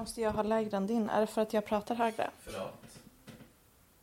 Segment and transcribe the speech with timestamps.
[0.00, 1.10] måste jag ha lägre än din?
[1.10, 2.30] Är det för att jag pratar högre?
[2.40, 2.74] Förlåt.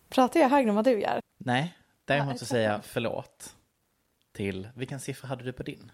[0.09, 1.19] Pratar jag högre än vad du gör?
[1.37, 3.55] Nej, däremot så säger jag förlåt
[4.33, 5.91] till, vilken siffra hade du på din?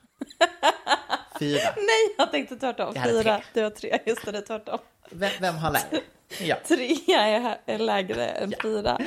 [1.39, 1.69] Fyra.
[1.75, 2.91] Nej, jag tänkte tvärtom.
[2.95, 3.43] Jag Fyra, tre.
[3.53, 3.99] du har tre.
[4.05, 4.79] Just det, det är tvärtom.
[5.09, 6.01] Vem, vem har lägre?
[6.41, 8.97] Ja, Trea är, är lägre än fyra.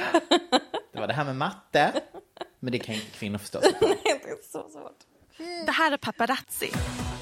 [0.92, 1.92] det var det här med matte.
[2.58, 3.66] Men det kan ju kvinnor förstå på.
[3.80, 4.98] det är så svårt.
[5.38, 6.70] Det här är Paparazzi,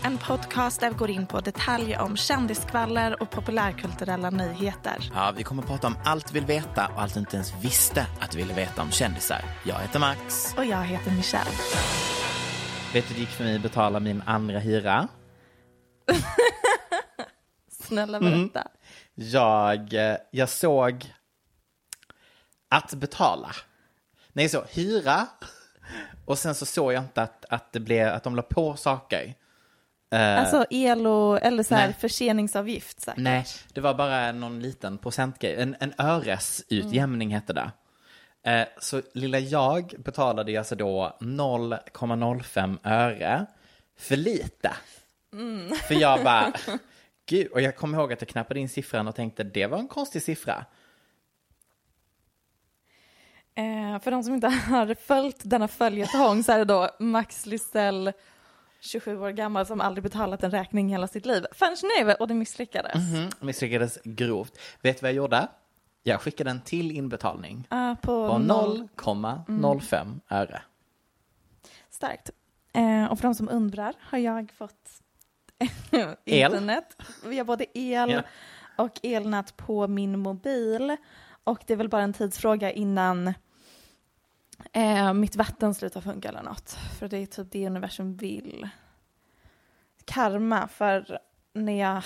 [0.04, 5.10] en podcast där vi går in på detaljer om kändiskvaller och populärkulturella nyheter.
[5.14, 7.52] Ja, vi kommer att prata om allt vi vill veta och allt du inte ens
[7.62, 9.44] visste att du ville veta om kändisar.
[9.64, 10.54] Jag heter Max.
[10.56, 11.50] Och jag heter Michelle.
[12.92, 15.08] Vet du, det gick för mig att betala min andra hyra.
[17.82, 18.68] Snälla berätta.
[19.14, 21.14] Jag, eh, jag såg
[22.68, 23.50] att betala.
[24.32, 25.26] Nej, så hyra.
[26.24, 29.34] Och sen så såg jag inte att, att, det blev, att de la på saker.
[30.12, 31.96] Eh, Alltså el och, eller så här Nej.
[32.00, 33.22] förseningsavgift säkert.
[33.22, 35.54] Nej, det var bara någon liten procentgrej.
[35.54, 37.70] En, en öresutjämning hette det.
[38.50, 43.46] Eh, så lilla jag betalade ju alltså då 0,05 öre
[43.98, 44.72] för lite.
[45.88, 46.52] För jag bara,
[47.28, 49.88] gud, och jag kommer ihåg att jag knappade in siffran och tänkte det var en
[49.88, 50.64] konstig siffra.
[53.54, 58.12] Eh, för de som inte har följt denna följetong så är det då Max Lysell,
[58.80, 61.44] 27 år gammal, som aldrig betalat en räkning hela sitt liv.
[61.52, 61.76] Förrän
[62.06, 62.94] nu, och det misslyckades.
[63.14, 64.58] Mm, misslyckades grovt.
[64.82, 65.48] Vet du vad jag gjorde?
[66.02, 68.88] Jag skickade en till inbetalning Ah, på, på noll.
[68.96, 70.62] 0,05 öre.
[71.90, 72.30] Starkt.
[72.72, 74.90] Eh, och för de som undrar har jag fått
[76.24, 76.96] internet.
[77.26, 78.22] Vi har både el Ja.
[78.76, 80.96] och elnät på min mobil.
[81.44, 83.34] Och det är väl bara en tidsfråga innan
[84.72, 86.70] eh, mitt vatten slutar funka eller något.
[86.98, 88.68] För det är typ det universum vill.
[90.04, 91.18] Karma, för
[91.52, 92.02] när jag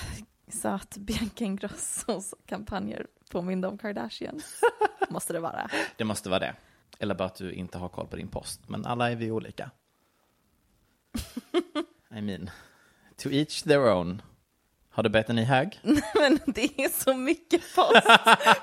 [0.48, 4.60] sa att Bianca Ingrossos kampanjer påminde om Kardashians.
[5.08, 5.70] Måste det vara.
[5.96, 6.54] Det måste vara det.
[6.98, 8.68] Eller bara att du inte har koll på din post.
[8.68, 9.70] Men alla är vi olika.
[12.10, 12.50] I mean,
[13.16, 14.22] to each their own.
[14.98, 15.80] Har du bett en ny hög?
[16.14, 18.02] Men det är så mycket post.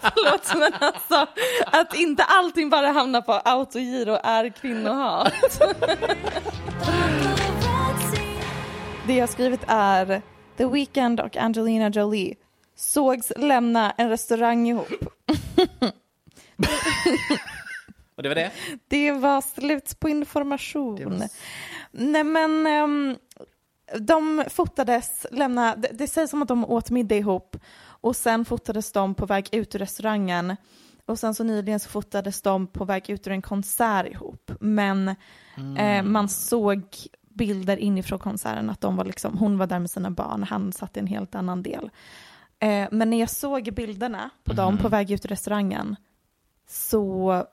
[0.01, 1.27] Förlåt, men alltså
[1.65, 5.61] att inte allting bara hamnar på autogiro är kvinnohat.
[9.07, 10.21] Det jag skrivit är
[10.57, 12.35] The Weeknd och Angelina Jolie
[12.75, 14.91] sågs lämna en restaurang ihop.
[18.15, 18.51] Och det var det?
[18.87, 21.23] Det var slut på information.
[21.91, 23.17] Nej men ehm,
[23.99, 28.91] de fotades, lämna, det, det sägs som att de åt middag ihop och sen fotades
[28.91, 30.55] de på väg ut ur restaurangen
[31.05, 34.51] och sen så nyligen så fotades de på väg ut ur en konsert ihop.
[34.59, 35.15] Men
[35.77, 36.83] eh, man såg
[37.29, 40.97] bilder inifrån konserten att de var liksom, hon var där med sina barn, han satt
[40.97, 41.89] i en helt annan del.
[42.59, 45.95] Eh, men när jag såg bilderna på dem på väg ut ur restaurangen
[46.67, 47.43] så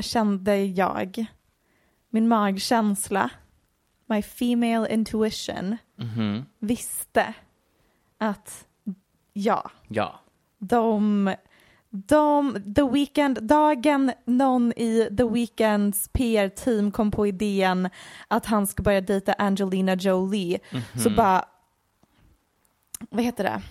[0.00, 1.26] kände jag,
[2.10, 3.30] min magkänsla,
[4.06, 6.44] my female intuition, Mhm.
[6.58, 7.34] visste
[8.18, 8.66] att
[9.36, 10.20] Ja, Ja.
[10.58, 11.34] de,
[11.90, 17.88] de, The Weeknd, dagen någon i The Weeknds PR-team kom på idén
[18.28, 20.58] att han ska börja dejta Angelina Jolie,
[21.02, 21.16] så Mhm.
[21.16, 21.44] bara,
[23.10, 23.62] vad heter det?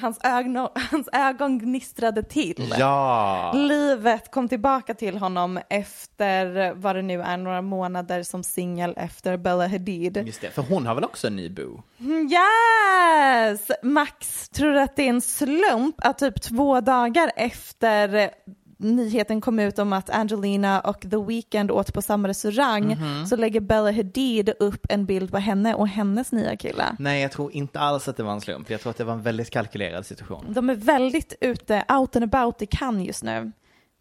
[0.00, 0.56] Hans ögon,
[0.90, 2.74] hans ögon gnistrade till.
[2.78, 3.52] Ja.
[3.54, 9.36] Livet kom tillbaka till honom efter vad det nu är, några månader som singel efter
[9.36, 10.16] Bella Hadid.
[10.26, 11.82] Just det, för hon har väl också en ny boo?
[12.00, 13.70] Mm, Yes!
[13.82, 18.30] Max tror att det är en slump att typ två dagar efter
[18.78, 22.96] nyheten kom ut om att Angelina och The Weeknd åt på samma restaurang
[23.28, 26.84] så lägger Bella Hadid upp en bild på henne och hennes nya kille.
[26.98, 28.70] Nej, jag tror inte alls att det var en slump.
[28.70, 30.44] Jag tror att det var en väldigt kalkylerad situation.
[30.48, 33.52] De är väldigt ute, out and about i Cannes just nu.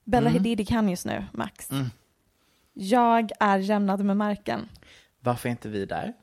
[0.03, 1.69] Bella Hadid i Cannes just nu, Max.
[2.73, 4.69] Jag är jämnad med marken.
[5.19, 6.13] Varför är inte vi där?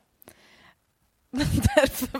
[1.75, 2.19] Därför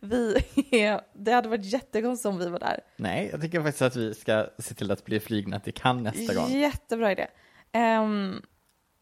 [0.00, 2.80] vi, vi är, det hade varit jättekonstigt om vi var där.
[2.96, 6.34] Nej, jag tycker faktiskt att vi ska se till att bli flygna till Cannes nästa
[6.34, 6.50] gång.
[6.50, 7.26] Jättebra idé.
[7.72, 8.42] Um,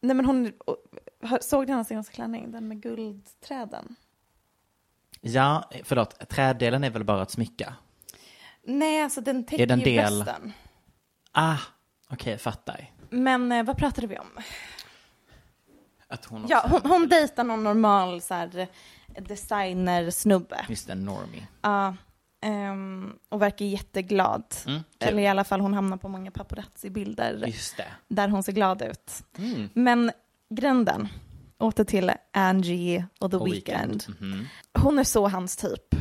[0.00, 0.52] nej men hon,
[1.40, 3.96] såg du hennes senaste klänning, den med guldträden?
[5.20, 7.74] Ja, förlåt, träddelen är väl bara ett smycka?
[8.62, 10.52] Nej, alltså den täcker den ju del- brösten.
[11.32, 11.56] Ah,
[12.10, 12.90] okej, fattar.
[13.10, 14.38] Men eh, vad pratade vi om?
[16.08, 18.68] Att hon Ja, hon, hon dejtar någon normal så här,
[19.20, 20.66] designersnubbe.
[20.68, 21.46] Just en normie.
[21.62, 21.94] Ja,
[22.42, 24.44] ehm, och verkar jätteglad.
[24.66, 25.08] Mm, kul.
[25.08, 27.52] Eller i alla fall hon hamnar på många paparazzi-bilder
[28.08, 29.22] där hon ser glad ut.
[29.38, 29.68] Mm.
[29.74, 30.10] Men
[30.50, 31.08] gränden,
[31.58, 34.04] åter till Angie och The Och Weeknd.
[34.20, 34.46] Mhm.
[34.78, 35.94] Hon är så hans typ.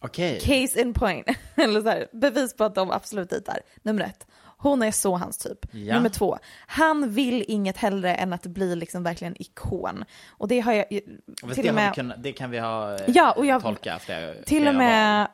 [0.00, 0.40] Okej.
[0.40, 1.26] Case in point.
[1.54, 3.60] Eller så här, bevis på att de absolut dejtar.
[3.82, 4.26] Nummer ett.
[4.60, 5.58] Hon är så hans typ.
[5.70, 5.94] Ja.
[5.94, 6.38] Nummer två.
[6.66, 10.04] Han vill inget hellre än att bli liksom verkligen ikon.
[10.28, 10.84] Och det har jag
[11.42, 11.94] Fast till det, och med...
[11.94, 15.28] kunnat, det kan vi ha eh, Ja, och jag- tolka flera Till flera och med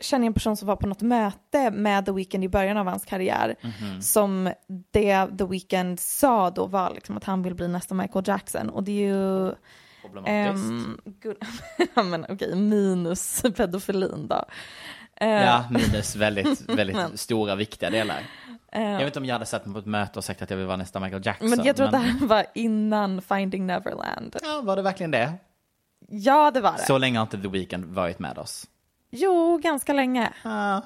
[0.00, 2.86] känner jag en person som var på något möte med The Weeknd i början av
[2.86, 3.54] hans karriär.
[3.60, 4.02] Mhm.
[4.02, 4.52] Som
[4.90, 8.68] det The Weeknd sa då var liksom att han vill bli nästa Michael Jackson.
[8.70, 9.42] Och det är ju...
[9.42, 9.54] val.
[10.02, 10.88] Problematiskt.
[12.04, 14.44] men okej, minus pedofilin då.
[15.16, 18.22] Eh, ja, minus väldigt, väldigt Men- stora, viktiga delar.
[18.74, 20.50] Eh, Jag vet inte om jag hade sett mig på ett möte och sagt att
[20.50, 21.50] jag vill vara nästa Michael Jackson.
[21.50, 24.36] men jag tror att det här var innan Finding Neverland.
[24.42, 25.32] Ja, var det verkligen det?
[26.08, 26.78] Ja, det var det.
[26.78, 28.66] Så länge har inte The Weeknd varit med oss.
[29.10, 30.32] Jo, ganska länge.
[30.42, 30.80] Ah.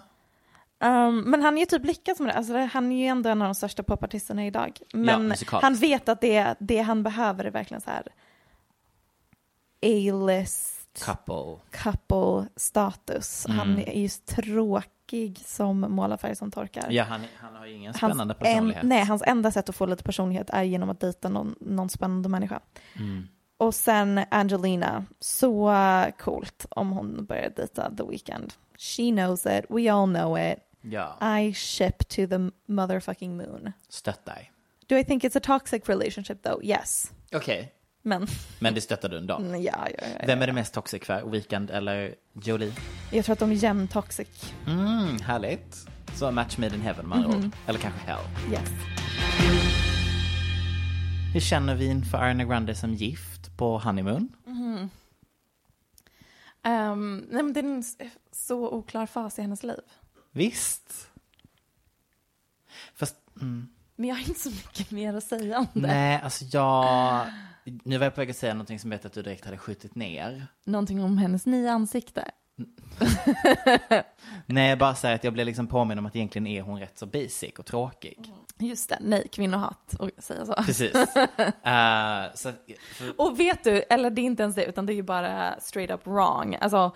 [0.80, 2.32] Um, men han är ju typ lyckats med det.
[2.32, 4.78] Alltså, han är ju ändå en av de största popartisterna idag.
[4.92, 5.62] Men musikaliskt.
[5.62, 8.02] han vet att det, det han behöver är verkligen så här
[9.82, 11.56] A-list Couple.
[11.70, 13.46] couple status.
[13.48, 16.86] Han är ju tråkig som målarfärg som torkar.
[16.90, 18.84] Ja, han, han har ju ingen Hans spännande en, personlighet.
[18.84, 22.28] nej, hans enda sätt att få lite personlighet är genom att dejta någon, någon spännande
[22.28, 22.60] människa.
[22.96, 23.28] Mm.
[23.56, 25.74] Och sen Angelina, så
[26.18, 28.52] coolt om hon börjar dejta The Weeknd.
[28.78, 30.58] She knows it, we all know it.
[30.80, 33.72] Ja, I ship to the motherfucking moon.
[33.88, 34.50] stöttar.
[34.86, 36.64] Do I think it's a toxic relationship though?
[36.64, 37.12] Yes.
[37.32, 37.72] Okej,
[38.08, 38.26] Men
[38.58, 39.36] men det stöttar du ändå.
[39.36, 41.30] mm, ja, ja, ja, Vem är det mest toxic för?
[41.30, 42.72] Weekend eller Jolie?
[43.12, 44.52] Jag tror att de är jämn toxic.
[44.66, 45.86] Mm, härligt.
[46.14, 47.28] Så match made in heaven med Mhm.
[47.44, 47.50] ord.
[47.66, 48.20] Eller kanske hell.
[48.52, 48.68] Yes.
[51.34, 54.28] Hur känner vi inför Ariana Grande som gift på honeymoon?
[56.64, 57.84] Um, nej, men det är en
[58.32, 59.80] så oklar fas i hennes liv.
[60.32, 61.08] Visst.
[62.94, 65.80] Fast, mm, Men jag har inte så mycket mer att säga om det.
[65.80, 67.26] nej, alltså jag...
[67.84, 69.58] Nu var jag på väg att säga någonting som jag vet att du direkt hade
[69.58, 70.46] skjutit ner.
[70.64, 72.30] Någonting om hennes nya ansikte.
[74.46, 77.06] Nej, bara säga att jag blev liksom påminn om att egentligen är hon rätt så
[77.06, 78.32] basic och tråkig.
[78.58, 80.54] Just det, nej, kvinnohat, och säga så.
[80.54, 80.92] Precis.
[81.62, 82.52] Eh, så,
[82.92, 85.60] för, Och vet du, eller det är inte ens det, utan det är ju bara
[85.60, 86.56] straight up wrong.
[86.60, 86.94] Alltså,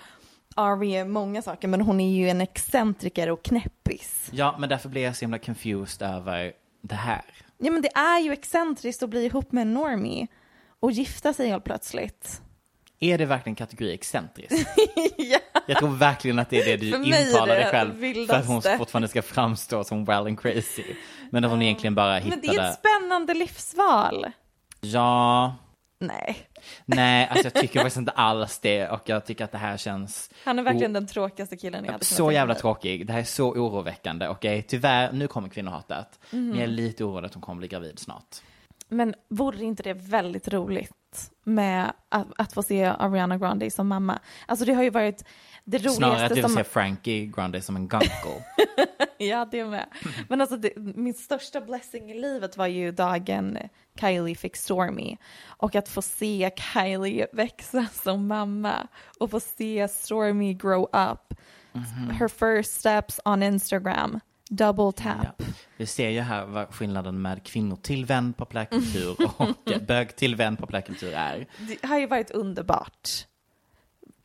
[0.54, 4.28] Ari är många saker, men hon är ju en excentriker och knäppis.
[4.32, 6.52] ja, men därför blir jag så himla confused över
[6.82, 7.24] det här.
[7.58, 10.26] Ja, men det är ju excentriskt att bli ihop med en normie
[10.82, 12.40] och gifta sig helt plötsligt.
[13.00, 14.52] Är det verkligen kategori excentrisk?
[15.16, 15.38] ja.
[15.66, 18.78] Jag tror verkligen att det är det du intalar dig själv för att hon vildaste.
[18.78, 20.84] fortfarande ska framstå som wild and crazy.
[21.30, 22.68] Men att hon egentligen bara Men det är hittade...
[22.68, 24.26] ett spännande livsval.
[24.80, 25.54] Ja,
[25.98, 26.36] Nej,
[26.84, 30.30] nej, alltså jag tycker faktiskt inte alls det och jag tycker att det här känns
[30.44, 33.06] han är verkligen den tråkigaste killen jag hade så jävla tråkig.
[33.06, 36.54] Det här är så oroväckande jag är tyvärr, nu kommer kvinnohatet, men Mhm.
[36.54, 38.36] jag är lite orolig att hon kommer bli gravid snart.
[38.92, 44.18] Men vore inte det väldigt roligt med att, att få se Ariana Grande som mamma?
[44.46, 45.24] Alltså det har ju varit
[45.64, 46.50] det Snarare att roligaste du som...
[46.50, 48.44] ser Frankie Grande som en gunkle.
[49.18, 49.86] Ja, det med.
[50.28, 53.58] Men alltså, det, min största blessing i livet var ju dagen
[54.00, 55.16] Kylie fick Stormy.
[55.46, 61.34] Och att få se Kylie växa som mamma och få se Stormy grow up.
[61.72, 62.10] Mhm.
[62.10, 64.20] Her first steps on Instagram.
[64.52, 65.26] Double tap.
[65.38, 65.44] Ja.
[65.76, 71.46] Vi ser ju här vad skillnaden med kvinnotillvänd populärkultur och bögtillvänd populärkultur är.
[71.58, 73.08] Det har ju varit underbart.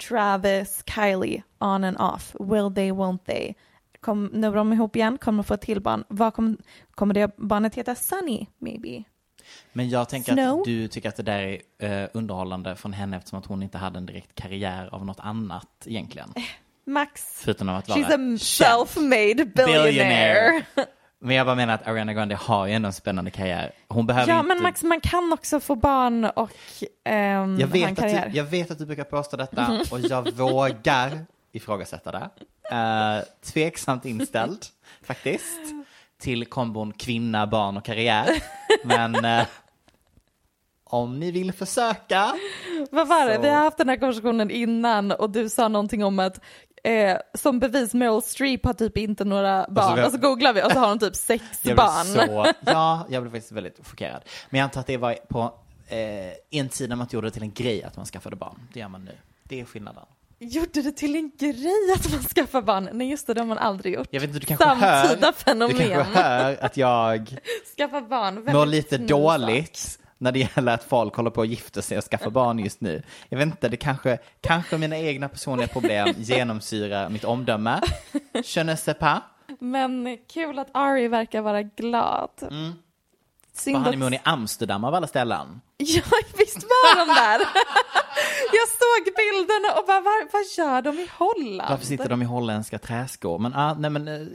[0.10, 2.36] Travis, Kylie, on and off.
[2.40, 3.54] Will they, won't they?
[4.00, 6.04] Kom, nu är de ihop igen, kommer få ett till barn.
[6.08, 6.58] Vad kom,
[6.92, 9.04] kommer det barnet heta Sunny, maybe?
[9.74, 10.60] Men jag tänker Snow?
[10.60, 13.78] att du tycker att det där är eh, underhållande från henne eftersom att hon inte
[13.78, 16.34] hade en direkt karriär av något annat egentligen.
[16.88, 20.64] Max, Förutom att vara she's a self-made billionaire.
[21.20, 23.72] Men jag bara menar att Ariana Grande har ju ändå en spännande karriär.
[23.88, 24.48] Hon behöver Ja, inte...
[24.48, 26.52] men Max, man kan också få barn och
[27.04, 28.30] ehm, jag, ha en vet att karriär.
[28.30, 32.30] du, jag vet att du brukar påstå detta och jag vågar ifrågasätta det.
[32.76, 34.60] Uh, tveksamt inställd,
[35.04, 35.60] faktiskt,
[36.22, 38.44] till kombon kvinna, barn och karriär.
[38.84, 39.46] Men eh,
[40.84, 42.34] om ni vill försöka
[42.92, 43.36] Vad var det?
[43.36, 46.40] Så- Vi har haft den här konversationen innan och du sa någonting om att
[46.84, 49.96] eh, som bevis Meryl Streep har typ inte några barn.
[49.96, 52.06] vi har- Och så googlar vi och så har hon typ sex barn.
[52.06, 54.22] så, ja, jag blev faktiskt väldigt chockerad.
[54.50, 55.54] Men jag antar att det var på
[55.88, 55.98] eh,
[56.60, 58.60] en tid när man inte gjorde det till en grej att man skaffade barn.
[58.74, 59.12] Det gör man nu.
[59.44, 60.04] Det är skillnaden.
[60.40, 62.90] Gjorde det till en grej att man skaffar barn?
[62.94, 64.08] Nej just det, det har man aldrig gjort.
[64.12, 65.78] Jag vet inte, du kanske Samtida hör, fenomen.
[65.78, 67.40] du kanske hör att jag
[67.78, 68.44] Skaffa barn.
[68.54, 69.08] mår lite snusat.
[69.08, 72.82] dåligt när det gäller att folk håller på att gifta sig och skaffa barn just
[72.82, 73.04] nu.
[73.30, 77.82] Jag vet inte, det kanske, kanske mina egna personliga problem genomsyrar mitt omdöme.
[78.56, 79.22] Je ne sais pas.
[79.60, 82.30] Men kul att Ari verkar vara glad.
[82.42, 82.74] Mm.
[82.74, 84.20] På Synd honeymoon i.
[84.24, 85.62] Amsterdam av alla ställen.
[85.78, 86.02] Ja,
[86.38, 87.40] visst var de där?
[88.54, 91.70] Jag såg bilderna och bara, var, vad gör de i Holland?
[91.70, 93.40] Varför sitter de i holländska träskor?
[93.40, 94.28] Men, ah, nej men, eh,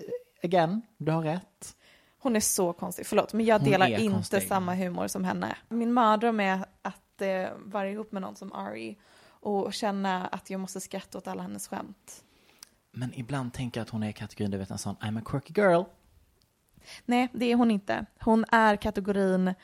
[0.43, 1.77] again, du har rätt.
[2.23, 4.43] Hon är så konstig, förlåt, men jag Hon delar inte konstig.
[4.43, 5.57] samma humor som henne.
[5.69, 8.99] Min mardröm är att eh, vara ihop med någon som Ari
[9.29, 12.25] och känna att jag måste skratta åt alla hennes skämt.
[12.93, 15.23] Men ibland tänker jag att hon är i kategorin, du vet en sån I'm a
[15.25, 15.83] quirky girl.
[17.05, 18.07] Nej, det är hon inte.
[18.21, 19.55] Hon är kategorin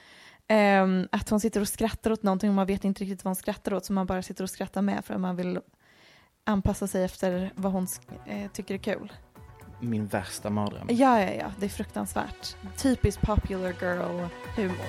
[0.48, 3.36] ehm, att hon sitter och skrattar åt någonting och man vet inte riktigt vad hon
[3.36, 5.60] skrattar åt så man bara sitter och skrattar med för att man vill
[6.44, 7.86] anpassa sig efter vad hon
[8.26, 9.12] eh, tycker är kul.
[9.80, 10.86] Min värsta mardröm.
[10.90, 12.56] Ja, ja, ja, det är fruktansvärt.
[12.76, 14.86] Typiskt popular girl humor.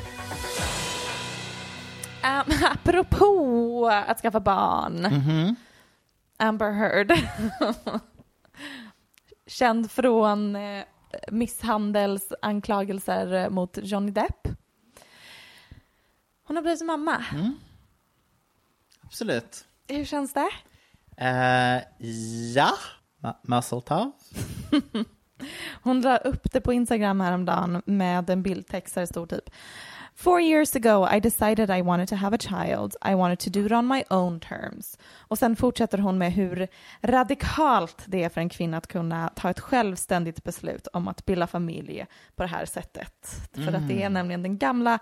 [2.24, 5.02] Um, apropå att skaffa barn.
[5.02, 5.56] Mhm.
[6.38, 7.12] Amber Heard.
[9.48, 10.84] Känd från eh,
[11.32, 14.48] misshandelsanklagelser mot Johnny Depp.
[16.44, 17.26] Hon har blivit mamma.
[19.06, 19.66] Absolut.
[19.88, 20.50] Hur känns det?
[21.22, 21.82] Uh,
[22.56, 22.72] ja,
[23.82, 24.12] Tough.
[25.84, 29.50] Hon la upp det på Instagram häromdagen med en bildtext där det stod typ
[30.20, 32.96] Four years ago I decided I wanted to have a child.
[33.02, 34.98] I wanted to do it on my own terms.
[35.18, 36.68] Och sen fortsätter hon med hur
[37.02, 41.48] radikalt det är för en kvinna att kunna ta ett självständigt beslut om att bilda
[41.48, 43.42] familj på det här sättet.
[43.54, 45.00] För att det är nämligen den gamla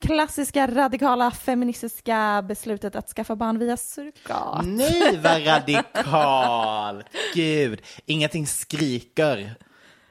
[0.00, 4.64] klassiska radikala feministiska beslutet att skaffa barn via surrogat.
[4.66, 7.06] Nej, vad radikalt!
[7.34, 9.54] Gud, ingenting skriker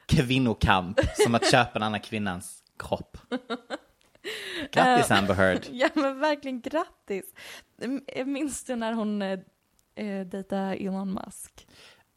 [0.06, 3.16] kvinnokamp som att köpa en annan kvinnans kropp.
[4.72, 5.66] Grattis Amber Heard.
[5.72, 7.24] Ja men verkligen grattis.
[7.82, 9.38] M- Minns du när hon eh,
[9.96, 11.66] eh, dejtade Elon Musk?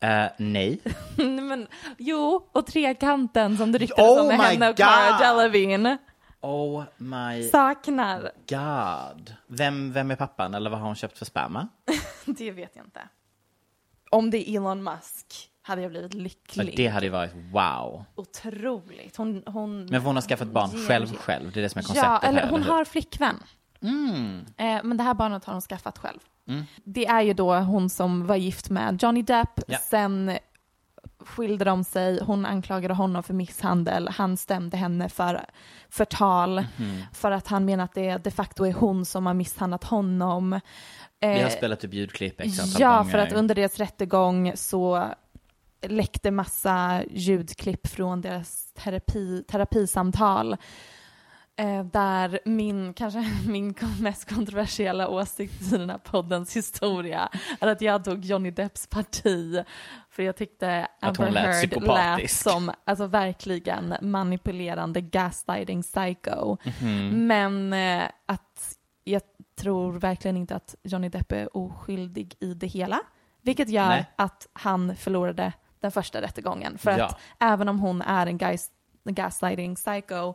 [0.03, 0.79] Eh, nej.
[1.17, 5.19] Men, jo, och trekanten som det ryktades Oh om med henne och Cara God!
[5.19, 5.97] Delevingne.
[6.43, 8.31] Oh my Saknar.
[8.49, 9.33] god.
[9.47, 11.67] Vem, vem är pappan eller vad har hon köpt för sperma?
[12.25, 13.01] Det vet jag inte.
[14.09, 16.73] Om det är Elon Musk hade jag blivit lycklig.
[16.77, 18.05] det hade ju varit wow.
[18.15, 19.15] Otroligt.
[19.17, 19.85] Hon, hon...
[19.85, 22.19] Men hon har skaffat barn ger- själv själv, det är det som är konceptet Ja,
[22.29, 23.43] eller här, hon eller har flickvän.
[23.81, 24.45] Mm.
[24.57, 26.19] Eh, men det här barnet har hon skaffat själv.
[26.83, 29.59] Det är ju då hon som var gift med Johnny Depp.
[29.67, 29.77] Ja.
[29.77, 30.37] Sen
[31.25, 32.19] skilde de sig.
[32.23, 34.07] Hon anklagade honom för misshandel.
[34.09, 35.45] Han stämde henne för
[35.89, 36.65] förtal.
[36.77, 37.01] Mhm.
[37.13, 40.59] För att han menar att det de facto är hon som har misshandlat honom.
[41.19, 43.11] Vi har Eh, spelat upp ljudklipp x Ja, gånger.
[43.11, 45.07] för att under deras rättegång så
[45.87, 50.57] läckte massa ljudklipp från deras terapi, terapisamtal.
[51.55, 57.81] Eh, där min, kanske min mest kontroversiella åsikt i den här poddens historia är att
[57.81, 59.63] jag tog Johnny Depps parti.
[60.13, 66.57] För jag tyckte Att Amber Heard lät som alltså, verkligen manipulerande gaslighting psycho.
[66.81, 67.27] Mhm.
[67.27, 69.21] Men eh, att jag
[69.55, 72.99] tror verkligen inte att Johnny Depp är oskyldig i det hela.
[73.41, 74.05] Vilket gör Nej.
[74.15, 76.77] att han förlorade den första rättegången.
[76.77, 77.05] För Ja.
[77.05, 78.71] att även om hon är en gas,
[79.03, 80.33] gaslighting psycho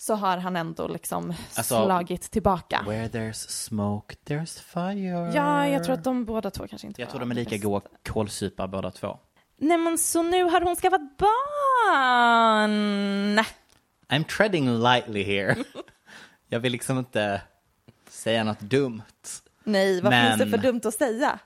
[0.00, 2.82] så har han ändå liksom Alltså, slagit tillbaka.
[2.86, 5.32] Where there's smoke, there's fire.
[5.34, 7.62] Ja, jag tror att de båda två kanske inte Jag tror de är lika bäst.
[7.62, 9.18] goa kålsupar båda två.
[9.56, 12.70] Nej men så nu har hon skaffat barn!
[14.08, 15.56] I'm treading lightly here.
[16.48, 17.42] Jag vill liksom inte
[18.08, 19.02] säga något dumt.
[19.64, 21.38] Nej, vad Men- finns det för dumt att säga?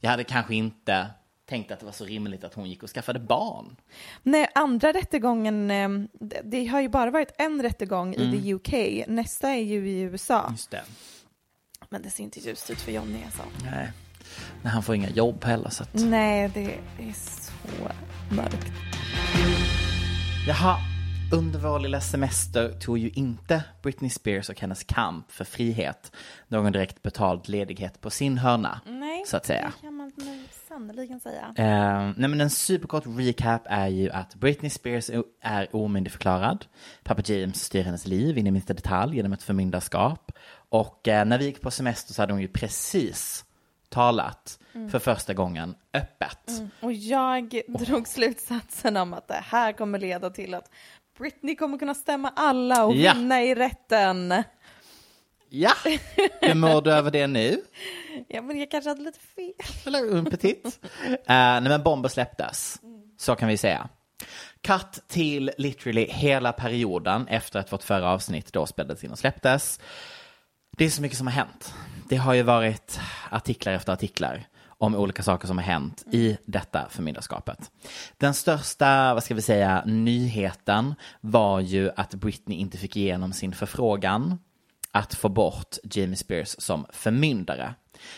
[0.00, 1.06] Jag hade kanske inte
[1.46, 3.76] tänkt att det var så rimligt att hon gick och skaffade barn.
[4.22, 5.88] Nej, andra rättegången, eh,
[6.44, 9.04] det, har ju bara varit en rättegång i the UK.
[9.08, 10.48] Nästa är ju i USA.
[10.50, 10.82] Just det.
[11.88, 13.42] Men det ser inte ljust ut för Johnny alltså.
[13.64, 13.92] Nej.
[14.62, 15.94] Nej, han får inga jobb heller så att...
[15.94, 17.52] Nej, det är så
[18.34, 18.72] mörkt.
[20.48, 20.76] Jaha,
[21.32, 26.12] under vår lilla semester tog ju inte Britney Spears och hennes kamp för frihet
[26.48, 28.80] någon direkt betald ledighet på sin hörna.
[28.86, 29.72] Nej, Så att säga.
[30.74, 31.54] Sannerligen säga.
[31.56, 35.10] Eh, nej men en superkort recap är ju att Britney Spears
[35.42, 36.66] är omyndigförklarad.
[37.04, 40.32] Pappa James styr hennes liv in i minsta detalj genom ett förmyndarskap.
[40.68, 43.44] Och eh, när vi gick på semester så hade hon ju precis
[43.88, 44.58] talat
[44.90, 46.50] för första gången öppet.
[46.80, 50.70] Och jag drog slutsatsen om att det här kommer leda till att
[51.18, 53.14] Britney kommer kunna stämma alla och Ja.
[53.14, 54.34] vinna i rätten.
[55.56, 55.72] Ja,
[56.40, 57.62] hur mår du över det nu?
[58.28, 59.52] Ja, men jag kanske hade lite fel.
[59.86, 60.80] Eller un petit.
[61.04, 62.80] Uh, nej men bomber släpptes.
[63.18, 63.88] Så kan vi säga.
[64.60, 69.80] Cut till literally hela perioden efter att vårt förra avsnitt då spelades in och släpptes.
[70.76, 71.74] Det är så mycket som har hänt.
[72.08, 76.88] Det har ju varit artiklar efter artiklar om olika saker som har hänt i detta
[76.90, 77.70] förmyndarskapet.
[78.16, 83.52] Den största, vad ska vi säga, nyheten var ju att Britney inte fick igenom sin
[83.52, 84.38] förfrågan
[84.94, 87.74] att få bort Jamie Spears som förmyndare.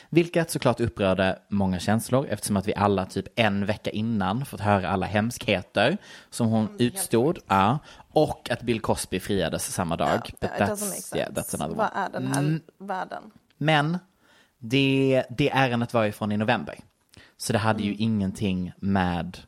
[0.09, 4.89] Vilket såklart upprörde många känslor eftersom att vi alla typ en vecka innan fått höra
[4.89, 5.99] alla hemskheter
[6.31, 7.39] som hon utstod.
[7.47, 7.79] Ja,
[8.13, 10.31] och att Bill Cosby friades samma dag.
[10.41, 11.19] Make sense.
[11.19, 13.23] yeah, that's another Vad är den här världen?
[13.59, 13.99] Men
[14.59, 16.75] det, det ärendet var ju från i november.
[17.37, 18.03] Så det hade ju Mm.
[18.03, 19.39] ingenting med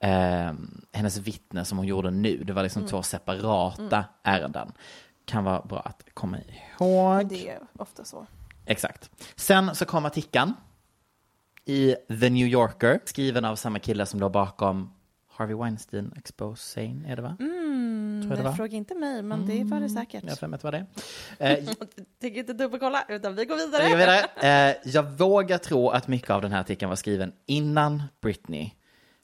[0.00, 0.52] eh,
[0.92, 2.44] hennes vittne som hon gjorde nu.
[2.44, 2.90] Det var liksom Mm.
[2.90, 4.72] två separata ärenden.
[5.28, 7.28] Kan vara bra att komma ihåg.
[7.28, 8.26] Det är ofta så.
[8.66, 9.10] Exakt.
[9.36, 10.52] Sen så kom artikeln
[11.64, 14.92] i The New Yorker, skriven av samma kille som låg bakom
[15.30, 17.36] Harvey Weinstein exposing, är det va?
[17.40, 18.56] Mm, Tror jag det var.
[18.56, 20.24] fråga inte mig, men det var det säkert.
[20.24, 20.86] Jag har var det.
[21.38, 21.64] Eh,
[22.20, 23.88] Tänker inte dubbelkolla, utan vi går Vi vidare.
[23.90, 24.70] går vidare.
[24.70, 28.70] Eh, jag vågar tro att mycket av den här artikeln var skriven innan Britney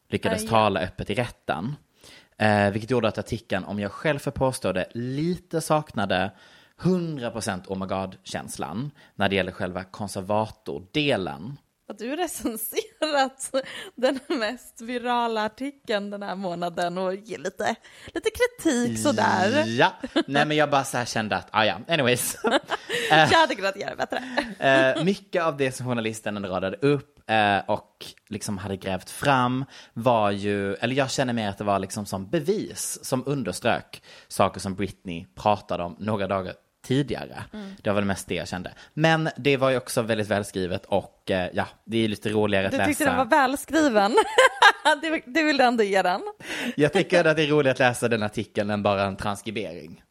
[0.09, 0.51] lyckades Ah, ja.
[0.51, 1.77] tala öppet i rätten.
[2.39, 6.31] Eh, vilket gjorde att artikeln, om jag själv får påstå det, lite saknade
[6.81, 11.59] 100% oh my god-känslan när det gäller själva konservatordelen.
[11.89, 13.51] Att du recenserat
[13.95, 17.75] den mest virala artikeln den här månaden och ger lite,
[18.07, 19.65] lite kritik sådär.
[19.67, 19.93] Ja,
[20.27, 22.37] nej men jag bara så här kände att, ah ja, anyways.
[23.11, 24.23] Jag hade kunnat göra bättre.
[24.59, 30.31] Eh, mycket av det som journalisten radade upp eh, och liksom hade grävt fram var
[30.31, 34.75] ju, eller jag känner mer att det var liksom som bevis som underströk saker som
[34.75, 36.55] Britney pratade om några dagar
[36.87, 37.45] tidigare.
[37.83, 38.73] Det var väl mest det jag kände.
[38.95, 42.73] Men det var ju också väldigt välskrivet och eh, ja, det är lite roligare att
[42.73, 42.89] Du läsa.
[42.89, 44.17] tyckte den var välskriven.
[45.03, 46.21] du, du vill ändå ge den.
[46.77, 50.03] Jag tycker att det är roligare att läsa den artikeln än bara en transkribering.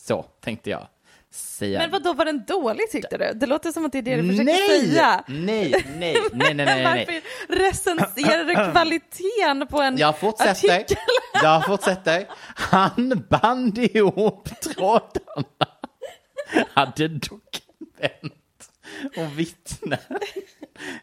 [0.00, 0.86] Så tänkte jag
[1.32, 1.78] säga.
[1.78, 3.32] Men vad då var den dålig tyckte du?
[3.34, 4.68] Det låter som att det är det du försöker nej!
[4.88, 5.24] säga.
[5.26, 6.84] nej, nej, nej, nej, nej, nej.
[7.48, 10.50] Varför recenserar du kvaliteten på en Jag fortsätter.
[10.80, 10.96] artikel?
[11.42, 12.26] Jag fortsätter.
[12.54, 15.68] Han band ihop trådarna.
[16.74, 18.70] Hade dokument
[19.16, 19.98] och vittne.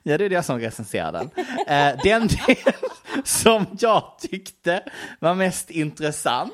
[0.03, 1.29] Ja, det är det som recenserar den.
[1.67, 2.73] Eh, den del
[3.23, 4.83] som jag tyckte
[5.19, 6.53] var mest intressant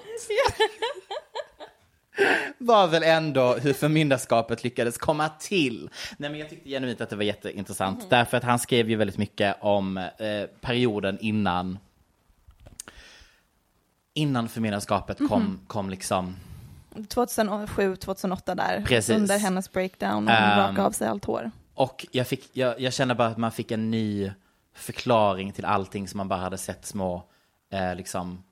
[2.58, 5.90] var väl ändå hur förmyndarskapet lyckades komma till.
[6.18, 8.10] Nej, men jag tyckte genuint att det var jätteintressant.
[8.10, 10.08] Därför att han skrev ju väldigt mycket om eh,
[10.62, 11.78] perioden innan
[14.14, 16.36] innan förmyndarskapet kom, kom liksom
[17.08, 18.84] 2007, 2008 där.
[18.88, 19.16] Precis.
[19.16, 21.52] Under hennes breakdown och hon Ehm, rakade av sig allt hår.
[21.74, 24.32] Och jag, fick, jag, jag känner bara att man fick en ny
[24.74, 27.24] förklaring till allting som man bara hade sett små
[27.72, 28.44] eh, liksom,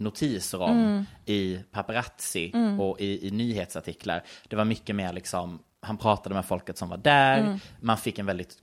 [0.00, 4.22] notiser om i paparazzi och i, i nyhetsartiklar.
[4.48, 8.26] Det var mycket mer liksom, han pratade med folket som var där, man fick en
[8.26, 8.56] väldigt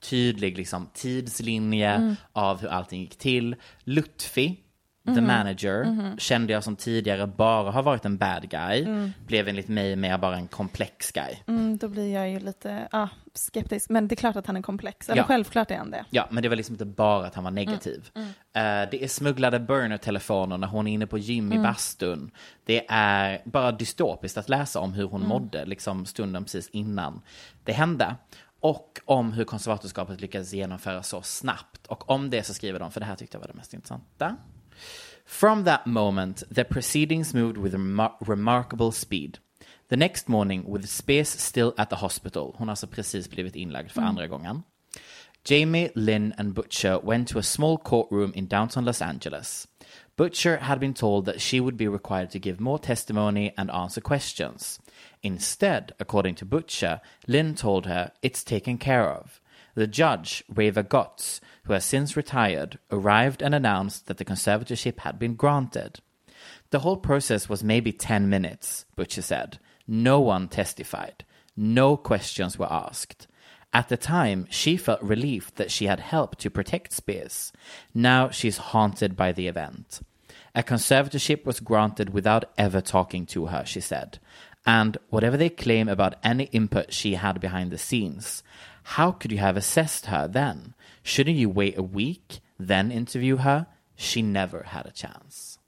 [0.00, 3.56] tydlig liksom, tidslinje av hur allting gick till.
[3.84, 4.56] Lutfi
[5.14, 8.86] the manager, kände jag som tidigare bara har varit en bad guy,
[9.26, 11.36] blev enligt mig mer bara en komplex guy.
[11.46, 13.90] Mm, då blir jag ju lite ja, skeptisk.
[13.90, 15.08] Men det är klart att han är komplex.
[15.08, 15.26] Eller Ja.
[15.26, 16.04] självklart är han det.
[16.10, 18.10] Ja, men det var liksom inte bara att han var negativ.
[18.16, 18.22] Eh,
[18.90, 22.30] det är smugglade burner-telefoner när hon är inne på gym i bastun.
[22.64, 27.20] Det är bara dystopiskt att läsa om hur hon mådde liksom stunden precis innan
[27.64, 28.14] det hände.
[28.60, 31.86] Och om hur konservatorskapet lyckades genomföra så snabbt.
[31.86, 34.36] Och om det så skriver de, för det här tyckte jag var det mest intressanta.
[35.28, 39.38] From that moment, the proceedings moved with remar- remarkable speed.
[39.88, 43.90] The next morning, with Space still at the hospital, hon har alltså precis blivit inlagd
[43.90, 44.08] för mm.
[44.08, 44.62] andra gången.
[45.44, 49.68] Jamie, Lynn, and Butcher went to a small courtroom in downtown Los Angeles.
[50.16, 54.00] Butcher had been told that she would be required to give more testimony and answer
[54.00, 54.78] questions.
[55.22, 59.40] Instead, according to Butcher, Lynn told her it's taken care of.
[59.74, 65.18] The judge, Reva Gotts, who has since retired, arrived and announced that the conservatorship had
[65.18, 66.00] been granted.
[66.70, 69.58] The whole process was maybe 10 minutes, Butcher said.
[69.86, 71.26] No one testified.
[71.56, 73.26] No questions were asked.
[73.74, 77.52] At the time, she felt relief that she had helped to protect Spears.
[77.94, 80.00] Now she's haunted by the event.
[80.54, 84.18] A conservatorship was granted without ever talking to her, she said.
[84.64, 88.42] And whatever they claim about any input she had behind the scenes,
[88.96, 90.72] how could you have assessed her then?
[91.04, 93.64] Shouldn't you wait a week, then interview her?
[93.96, 95.58] She never had a chance.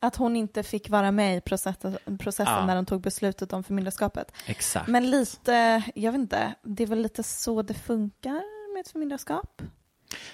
[0.00, 2.66] Att hon inte fick vara med i processen, processen Ja.
[2.66, 4.32] när de tog beslutet om förmyndarskapet.
[4.46, 4.88] Exakt.
[4.88, 8.42] Men lite, jag vet inte, det är väl lite så det funkar
[8.74, 9.62] med ett förmyndarskap.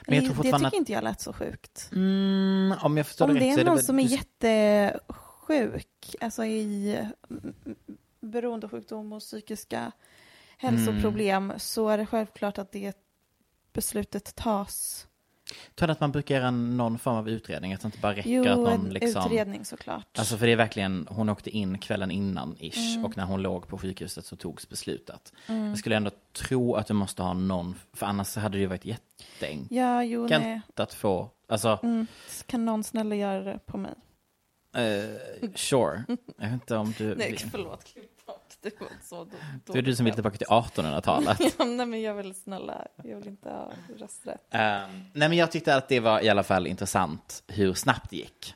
[0.06, 1.88] Men jag tror det tycker inte jag lät så sjukt.
[1.92, 6.44] Mm, om jag förstår Om det det rätt är någon väl- som är jättesjuk, alltså
[6.44, 6.96] i
[7.30, 7.54] mm,
[8.20, 9.92] beroendesjukdom och psykiska
[10.64, 11.58] hälsoproblem, Mm.
[11.58, 12.96] så är det självklart att det
[13.72, 15.06] beslutet tas.
[15.74, 17.72] Tror du att man brukar göra någon form av utredning?
[17.74, 19.24] Att det inte bara räcker Jo, att någon liksom...
[19.26, 20.18] utredning såklart.
[20.18, 23.04] Alltså för det är verkligen, hon åkte in kvällen innan ish Mm.
[23.04, 25.32] och när hon låg på sjukhuset så togs beslutet.
[25.46, 28.84] Jag skulle ändå tro att du måste ha någon, för annars hade det ju varit
[28.84, 30.28] jätteenkelt ja, jo,
[30.76, 32.06] att få, alltså, Mm.
[32.46, 33.94] Kan någon snälla göra det på mig?
[34.76, 36.04] eh, sure.
[36.36, 37.14] Jag vet inte om du...
[37.18, 37.94] Nej, förlåt.
[38.64, 39.24] Det var så
[39.64, 41.38] då, det är du som vill tillbaka till 1800-talet.
[41.58, 44.40] Ja, nej, men jag vill snälla, jag vill inte ha rösträtt.
[44.50, 48.16] Eh, nej men jag tyckte att det var i alla fall intressant hur snabbt det
[48.16, 48.54] gick.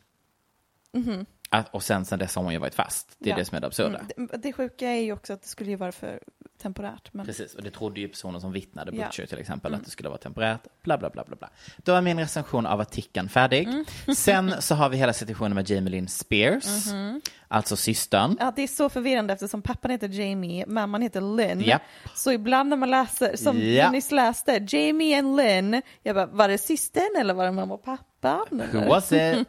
[1.51, 3.17] Att, och sen, sen dess har hon ju varit fast.
[3.19, 3.37] Det är Ja.
[3.39, 4.01] det som är det absurda.
[4.17, 6.21] Mm, det, det sjuka är ju också att det skulle ju vara för
[6.59, 7.09] temporärt.
[7.13, 7.27] Men...
[7.27, 8.97] Precis, och det trodde ju personen som vittnade, Ja.
[8.97, 9.09] Mm.
[9.09, 11.51] Butcher till exempel, att det skulle vara temporärt, bla bla bla bla bla.
[11.77, 13.69] Då var min recension av artikeln färdig.
[13.69, 13.85] Mm.
[14.17, 17.21] Sen så har vi hela situationen med Jamie Lynn Spears, Mm-hmm.
[17.49, 18.37] alltså systern.
[18.41, 21.61] Ja, det är så förvirrande eftersom pappan heter Jamie, mamman heter Lynn.
[21.61, 21.83] Japp.
[22.15, 23.65] Så ibland när man läser, som Ja.
[23.65, 27.75] jag nyss läste, Jamie and Lynn, jag bara, var det systern eller var det mamma
[27.75, 28.45] och pappa?
[28.51, 29.49] Who was it?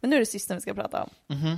[0.00, 1.10] Men nu är det systern vi ska prata om.
[1.36, 1.56] Mhm.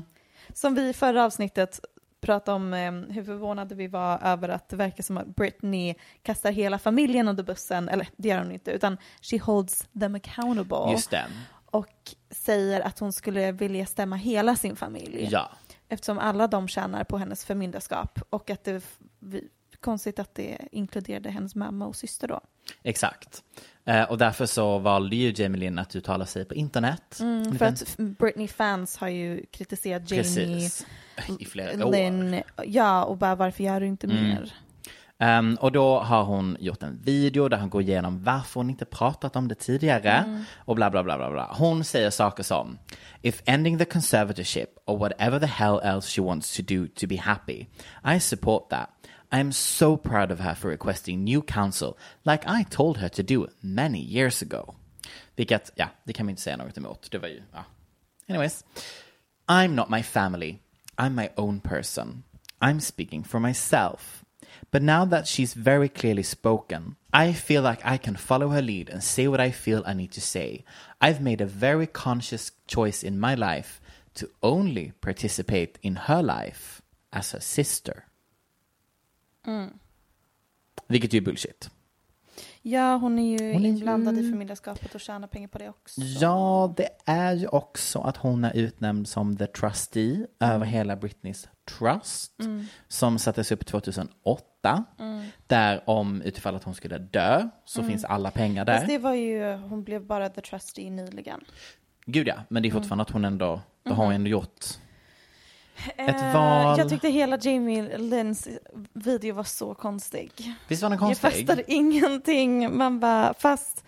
[0.54, 1.80] Som vi i förra avsnittet
[2.20, 6.52] pratade om eh, hur förvånade vi var över att det verkar som att Britney kastar
[6.52, 10.92] hela familjen under bussen, eller det gör hon inte, utan she holds them accountable.
[10.92, 11.26] Just det.
[11.70, 15.28] Och säger att hon skulle vilja stämma hela sin familj.
[15.30, 15.50] Ja.
[15.88, 18.84] Eftersom alla de tjänar på hennes förmyndarskap och att det
[19.80, 22.40] konstigt att det inkluderade hennes mamma och syster då.
[22.82, 23.42] Exakt.
[23.84, 27.18] Eh, och därför så valde ju Jamie Lynn att uttala sig på internet.
[27.20, 30.86] Mm, för att Britney-fans har ju kritiserat Jamie, Precis.
[31.38, 31.92] I flera år.
[31.92, 34.22] Lynn, ja och bara varför gör du inte Mm.
[34.24, 34.52] mer?
[35.18, 38.84] Ehm, och då har hon gjort en video där hon går igenom varför hon inte
[38.84, 41.54] pratat om det tidigare och bla bla bla bla bla.
[41.58, 42.78] Hon säger saker som
[43.22, 47.16] If ending the conservatorship or whatever the hell else she wants to do to be
[47.16, 47.66] happy,
[48.16, 48.88] I support that.
[49.32, 53.22] I am so proud of her for requesting new counsel like I told her to
[53.22, 54.74] do many years ago.
[55.36, 57.10] Vilket, ja, det kan man inte säga något emot.
[57.10, 57.64] Det var ju, ja.
[58.28, 58.64] Anyways.
[59.48, 60.58] I'm not my family.
[60.96, 62.22] I'm my own person.
[62.60, 64.24] I'm speaking for myself.
[64.70, 68.88] But now that she's very clearly spoken, I feel like I can follow her lead
[68.88, 70.64] and say what I feel I need to say.
[71.00, 73.80] I've made a very conscious choice in my life
[74.14, 78.04] to only participate in her life as her sister.
[80.86, 81.70] Vilket ju är bullshit.
[82.62, 85.68] Ja, hon är ju Hon är ju- inblandad i förmyndarskapet och tjänar pengar på det
[85.68, 86.00] också.
[86.00, 91.48] Ja, det är ju också att hon är utnämnd som the trustee över hela Britneys
[91.78, 92.32] trust.
[92.88, 94.84] Som sattes upp 2008.
[95.46, 98.74] Där om utifall att hon skulle dö så finns alla pengar där.
[98.74, 101.40] Fast det var ju, hon blev bara the trustee nyligen.
[102.06, 104.64] Gud ja, men det är fortfarande att hon ändå, då har hon ändå gjort
[105.96, 106.78] ett Eh, val.
[106.78, 108.48] Jag tyckte hela Jamie Lynns
[108.92, 110.32] video var så konstig.
[110.68, 111.46] Visst var den Jag konstig?
[111.46, 112.76] fattade ingenting.
[112.76, 113.84] Man bara, fast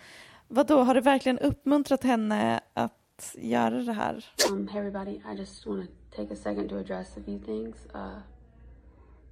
[0.47, 4.25] vadå, har du verkligen uppmuntrat henne att att göra det här.
[4.51, 7.75] Um, hey everybody, I just want to take a second to address a few things.
[7.95, 8.17] Uh,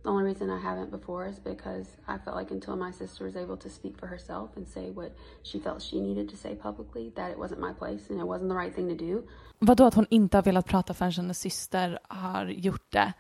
[0.04, 3.36] the only reason I haven't before is because I felt like until my sister was
[3.36, 5.12] able to speak for herself and say what
[5.44, 8.50] she felt she needed to say publicly, that it wasn't my place and it wasn't
[8.50, 9.24] the right thing to do.
[9.60, 13.14] Vadå att hon inte har velat prata förrän hennes syster har gjort det?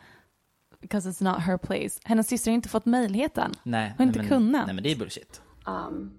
[0.81, 1.99] Because it's not her place.
[2.03, 3.51] Hennes syster har inte fått möjligheten.
[3.63, 4.65] Nej, Hon har inte men, kunnat.
[4.65, 5.41] Nej men det är bullshit.
[5.67, 6.11] Um,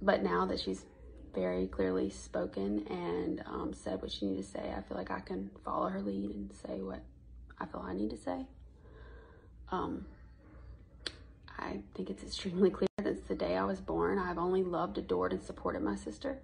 [0.00, 0.84] but now that she's
[1.34, 5.20] very clearly spoken and um, said what she needed to say, I feel like I
[5.20, 7.00] can follow her lead and say what
[7.60, 8.46] I feel I need to say.
[9.70, 10.06] Um,
[11.58, 14.98] I think it's extremely clear that since the day I was born, I've only loved,
[14.98, 16.38] adored, and supported my sister.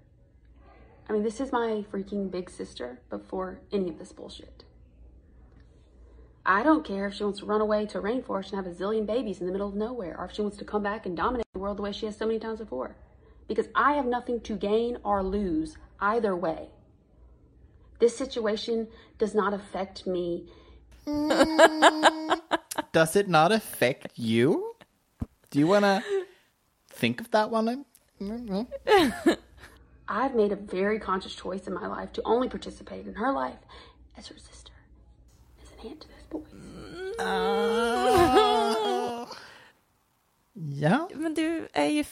[1.09, 4.65] I mean, this is my freaking big sister before any of this bullshit.
[6.47, 8.75] I don't care if she wants to run away to a rainforest and have a
[8.75, 11.17] zillion babies in the middle of nowhere, or if she wants to come back and
[11.17, 12.97] dominate the world the way she has so many times before.
[13.49, 16.69] Because I have nothing to gain or lose either way.
[17.99, 20.49] This situation does not affect me
[22.93, 24.75] Does it not affect you?
[25.51, 26.03] Do you wanna
[26.89, 27.85] think of that one?
[30.09, 33.59] I've made a very conscious choice in my life to only participate in her life
[34.17, 34.73] as her sister,
[35.63, 36.43] as an aunt to this boy.
[40.55, 41.09] Ja.
[41.15, 42.05] Men du är ju...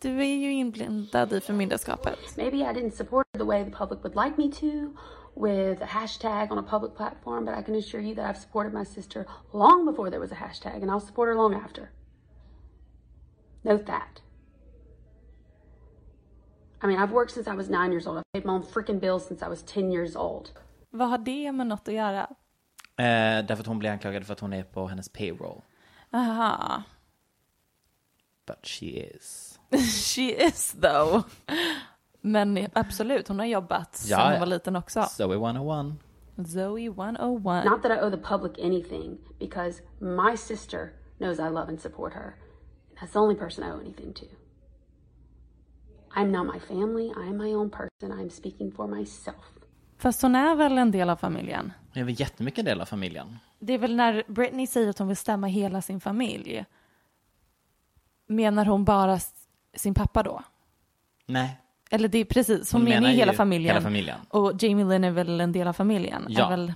[0.00, 2.18] Du är ju inblandad i förmyndarskapet.
[2.36, 4.92] Maybe I didn't support her the way the public would like me to,
[5.38, 8.72] with a hashtag on a public platform, but I can assure you that I've supported
[8.72, 11.90] my sister long before there was a hashtag, and I'll support her long after.
[13.64, 14.20] Note that.
[16.82, 18.18] I mean, I've worked since I was nine years old.
[18.18, 20.50] I've paid my own freaking bills since I was 10 years old.
[20.90, 22.20] Vad har det med något att göra?
[22.96, 25.62] Eh, därför att hon blir anklagad för att hon är på hennes payroll.
[26.12, 26.82] Aha.
[28.46, 29.58] But she is.
[30.14, 31.24] She is though.
[32.20, 35.02] Men absolut, hon har jobbat sedan Ja, hon var liten också.
[35.02, 35.86] Zoe 101.
[36.46, 37.64] Zoe 101.
[37.64, 42.14] Not that I owe the public anything, because my sister knows I love and support
[42.14, 42.34] her.
[43.00, 44.26] That's the only person I owe anything to.
[46.16, 47.12] I'm not my family.
[47.16, 48.20] I am my own person.
[48.20, 49.44] I'm speaking for myself.
[49.98, 51.72] Fast hon är väl en del av familjen?
[51.94, 53.38] Det är väl jättemycket del av familjen.
[53.58, 56.64] Det är väl när Britney säger att hon vill stämma hela sin familj.
[58.26, 59.18] Menar hon bara
[59.74, 60.42] sin pappa då?
[61.26, 61.60] Nej.
[61.90, 63.74] Eller det är precis, hon, Hon menar ju hela familjen.
[63.74, 64.18] hela familjen.
[64.28, 66.26] Och Jamie Lynn är väl en del av familjen?
[66.28, 66.48] Ja.
[66.48, 66.72] Väl...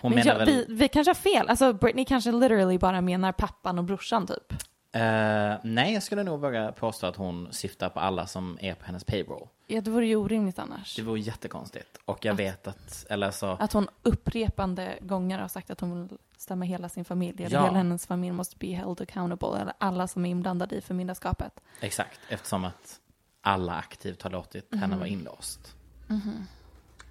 [0.00, 0.64] Hon Men menar jag, väl...
[0.68, 1.48] vi, vi kanske har fel.
[1.48, 4.52] Alltså Britney kanske literally bara menar pappan och brorsan typ.
[4.92, 8.84] Eh, nej, jag skulle nog våga påstå att hon syftar på alla som är på
[8.86, 9.48] hennes payroll.
[9.66, 10.96] Ja, det vore ju orimligt annars.
[10.96, 11.98] Det vore jättekonstigt.
[12.04, 16.18] Och jag vet att, eller så, Att hon upprepande gånger har sagt att hon vill
[16.36, 17.44] stämma hela sin familj.
[17.44, 17.64] Eller Ja.
[17.64, 19.60] hela hennes familj måste be held accountable.
[19.60, 21.60] Eller alla som är inblandade i förmyndarskapet.
[21.80, 23.00] exakt, eftersom att
[23.46, 24.98] alla aktivt har låtit henne Mm.
[24.98, 25.74] vara inlåst.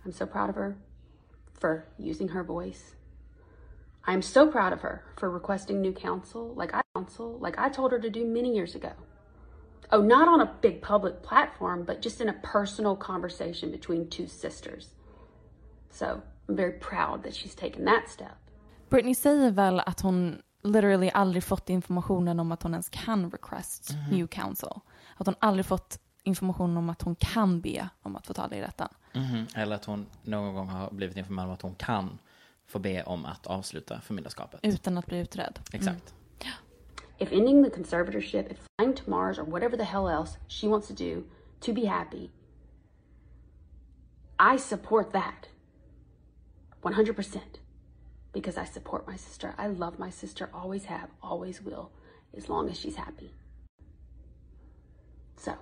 [0.06, 0.76] I'm so proud of her
[1.62, 2.96] for using her voice.
[4.08, 7.92] I'm so proud of her for requesting new counsel, like I counsel, like I told
[7.92, 8.90] her to do many years ago.
[9.92, 14.28] Oh, not on a big public platform, but just in a personal conversation between two
[14.28, 14.90] sisters.
[15.92, 16.06] So
[16.50, 18.38] I'm very proud that she's taken that step.
[18.90, 23.94] Britney säger väl att hon literally aldrig fått informationen om att hon ens kan request
[24.12, 24.80] new counsel.
[25.18, 28.56] Att hon aldrig fått information om att hon kan be om att få ta det
[28.56, 28.88] i rätten.
[29.14, 29.48] Mhm.
[29.56, 32.18] Eller att hon någon gång har blivit informerad om att hon kan
[32.66, 34.60] få be om att avsluta förmyndarskapet.
[34.64, 35.60] Utan att bli utredd.
[35.74, 36.14] Exakt.
[37.18, 40.88] If ending the conservatorship, if flying to Mars, or whatever the hell else she wants
[40.88, 41.24] to do
[41.60, 42.30] to be happy,
[44.40, 45.50] I support that
[46.82, 47.40] 100%
[48.34, 49.54] because I support my sister.
[49.58, 51.90] I love my sister, always have, always will,
[52.38, 53.32] as long as she's happy.
[55.38, 55.54] So,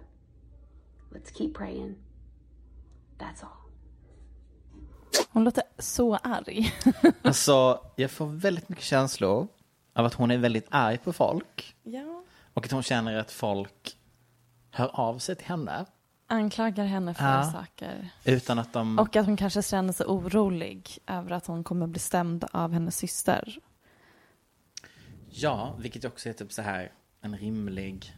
[1.13, 1.95] let's keep praying.
[3.17, 3.49] That's all.
[5.29, 6.73] Hon låter så arg.
[7.21, 9.47] Alltså, jag får väldigt mycket känslor
[9.93, 11.75] av att hon är väldigt arg på folk.
[11.83, 12.23] ja.
[12.55, 13.97] Och att hon känner att folk
[14.71, 15.85] hör av sig till henne.
[16.27, 17.43] Anklagar henne för Ja.
[17.51, 18.09] saker.
[18.25, 18.99] Utan att de...
[18.99, 22.97] Och att hon kanske känner sig orolig över att hon kommer bli stämd av hennes
[22.97, 23.57] syster.
[25.29, 28.15] Ja, vilket också är typ så här en rimlig...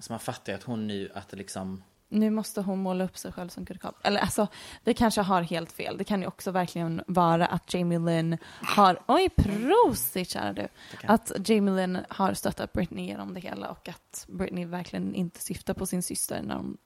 [0.00, 1.82] Så man fattar ju att hon nu, att det liksom...
[2.12, 3.94] Nu måste hon måla upp sig själv som good cop.
[4.02, 4.46] Eller alltså,
[4.84, 5.98] vi kanske har helt fel.
[5.98, 10.68] Det kan ju också verkligen vara att Jamie Lynn har, oj prosit kära du,
[11.06, 15.74] att Jamie Lynn har stöttat Britney genom det hela och att Britney verkligen inte syftar
[15.74, 16.76] på sin syster när hon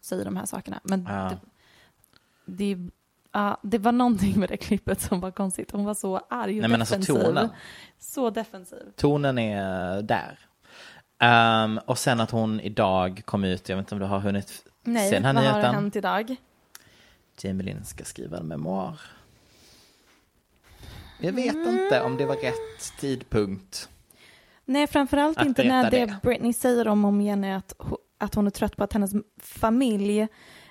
[0.00, 0.80] säger de här sakerna.
[0.82, 1.32] Men Ja.
[2.44, 2.90] det, det,
[3.32, 5.70] ja, det var någonting med det klippet som var konstigt.
[5.70, 7.24] Hon var så arg och Nej, alltså defensiv.
[7.24, 7.48] tonen.
[7.98, 8.92] Så defensiv.
[8.96, 10.38] Tonen är där.
[11.20, 14.64] Ehm, och sen att hon idag kom ut, jag vet inte om du har hunnit
[14.82, 15.74] Nej, Sen har vad har nyheten.
[15.74, 16.36] hänt idag?
[17.42, 19.00] Jamie Lynn ska skriva en memoar.
[21.20, 23.88] Jag vet inte om det var rätt tidpunkt.
[24.64, 26.16] Nej, framförallt Att inte när det, det.
[26.22, 27.74] Britney säger om och om igen är att,
[28.18, 30.28] att hon är trött på att hennes familj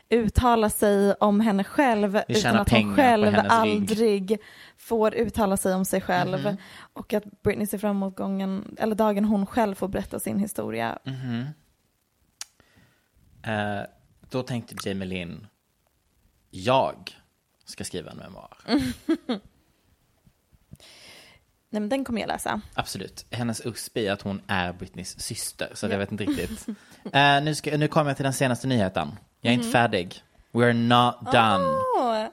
[0.09, 3.51] uttalar sig om henne själv Vi utan att hon själv hennes rygg.
[3.51, 4.37] aldrig
[4.77, 6.39] får uttala sig om sig själv.
[6.45, 6.57] Mhm.
[6.93, 10.99] Och att Britney ser fram emot gången, eller dagen hon själv får berätta sin historia.
[11.03, 11.45] Mhm.
[13.43, 13.81] Eh,
[14.29, 15.47] då tänkte Jamie Lynn,
[16.49, 17.17] jag
[17.65, 18.57] ska skriva en memoar.
[21.71, 22.61] Nej, men den kommer jag läsa.
[22.73, 23.25] Absolut.
[23.31, 26.65] Hennes USP är att hon är Britneys syster, så jag vet inte riktigt.
[27.13, 29.07] Eh, nu, ska, nu kommer jag till den senaste nyheten.
[29.41, 30.23] Jag är inte färdig.
[30.51, 31.63] We're not done.
[31.97, 32.25] Åh,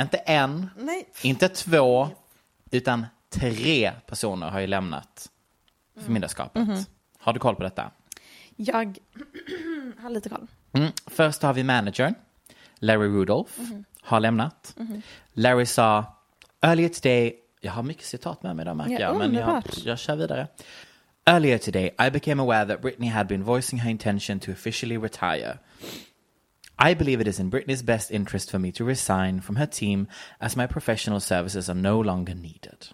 [0.00, 1.08] Inte en, nej.
[1.22, 2.08] inte två,
[2.70, 5.28] utan tre personer har ju lämnat
[6.00, 6.68] förmyndarskapet.
[7.18, 7.90] Har du koll på detta?
[8.56, 8.98] Jag
[10.00, 10.46] har lite koll.
[10.72, 10.92] Mm.
[11.06, 12.14] Först har vi managern,
[12.78, 13.52] Larry Rudolph,
[14.00, 14.76] har lämnat.
[15.32, 16.04] Larry sa,
[16.60, 19.98] earlier today, jag har mycket citat med mig där märker Ja, jag, men jag, jag
[19.98, 20.48] kör vidare.
[21.28, 25.58] Earlier today, I became aware that Britney had been voicing her intention to officially retire.
[26.78, 30.08] I believe it is in Britney's best interest for me to resign from her team
[30.40, 32.88] as my professional services are no longer needed.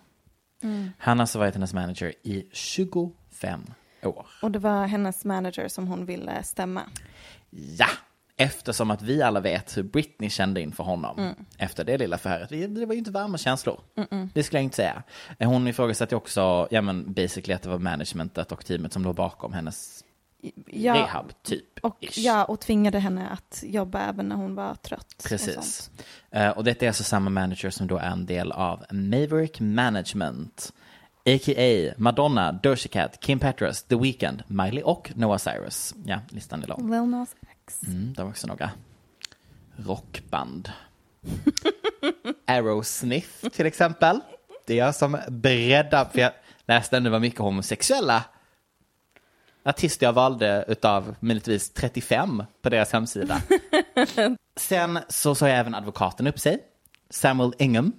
[0.65, 0.93] Mm.
[0.99, 3.61] Han har alltså varit hennes manager i 25
[4.03, 4.27] år.
[4.43, 6.83] Och det var hennes manager som hon ville stämma.
[7.51, 7.89] Ja,
[8.37, 11.35] eftersom att vi alla vet hur Britney kände inför honom Mm.
[11.59, 12.49] efter det lilla förhöret.
[12.75, 13.81] Det var ju inte varma känslor.
[14.35, 15.03] Det skulle jag inte säga.
[15.39, 19.53] Hon ifrågasatte också, ja men basically att det var managementet och teamet som låg bakom
[19.53, 20.05] hennes
[20.67, 21.79] Ja, rehab, typ.
[21.83, 22.19] och, ish.
[22.19, 25.15] ja, och tvingade henne att jobba även när hon var trött.
[25.19, 25.55] och Precis.
[25.55, 25.91] sånt.
[26.31, 30.73] Eh, och detta är alltså samma manager som då är en del av Maverick Management.
[31.27, 31.95] A.k.a.
[31.97, 35.95] Madonna, Doja Cat, Kim Petras, The Weeknd, Miley och Noah Cyrus.
[36.05, 36.91] Ja, listan är lång.
[36.91, 37.35] Lil Nas
[37.67, 37.81] X.
[37.87, 38.71] Mm, det var också några
[39.77, 40.73] rockband.
[42.47, 44.21] Aerosmith till exempel.
[44.67, 46.33] Det är jag som breddar, för jag
[46.67, 48.25] läste nu var mycket homosexuella
[49.65, 53.43] artister jag valde utav möjligtvis 35 på deras hemsida.
[54.57, 56.59] Sen så sa jag även advokaten upp sig,
[57.11, 57.93] Samuel Ingham.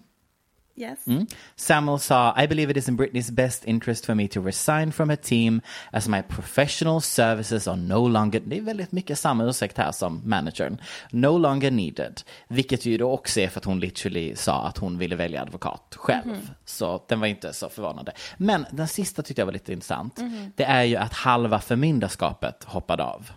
[0.77, 1.07] Yes.
[1.07, 1.27] Mm.
[1.55, 5.09] Samuel sa, I believe it is in Britney's best interest for me to resign from
[5.09, 5.61] her team
[5.91, 10.21] as my professional services are no longer, det är väldigt mycket samma ursäkt här som
[10.25, 10.77] managern,
[11.11, 12.21] no longer needed.
[12.47, 15.95] Vilket ju då också är för att hon literally sa att hon ville välja advokat
[15.97, 16.49] själv.
[16.65, 18.11] Så den var inte så förvånande.
[18.37, 20.19] Men den sista tyckte jag var lite intressant.
[20.55, 23.29] Det är ju att halva förmyndarskapet hoppade av.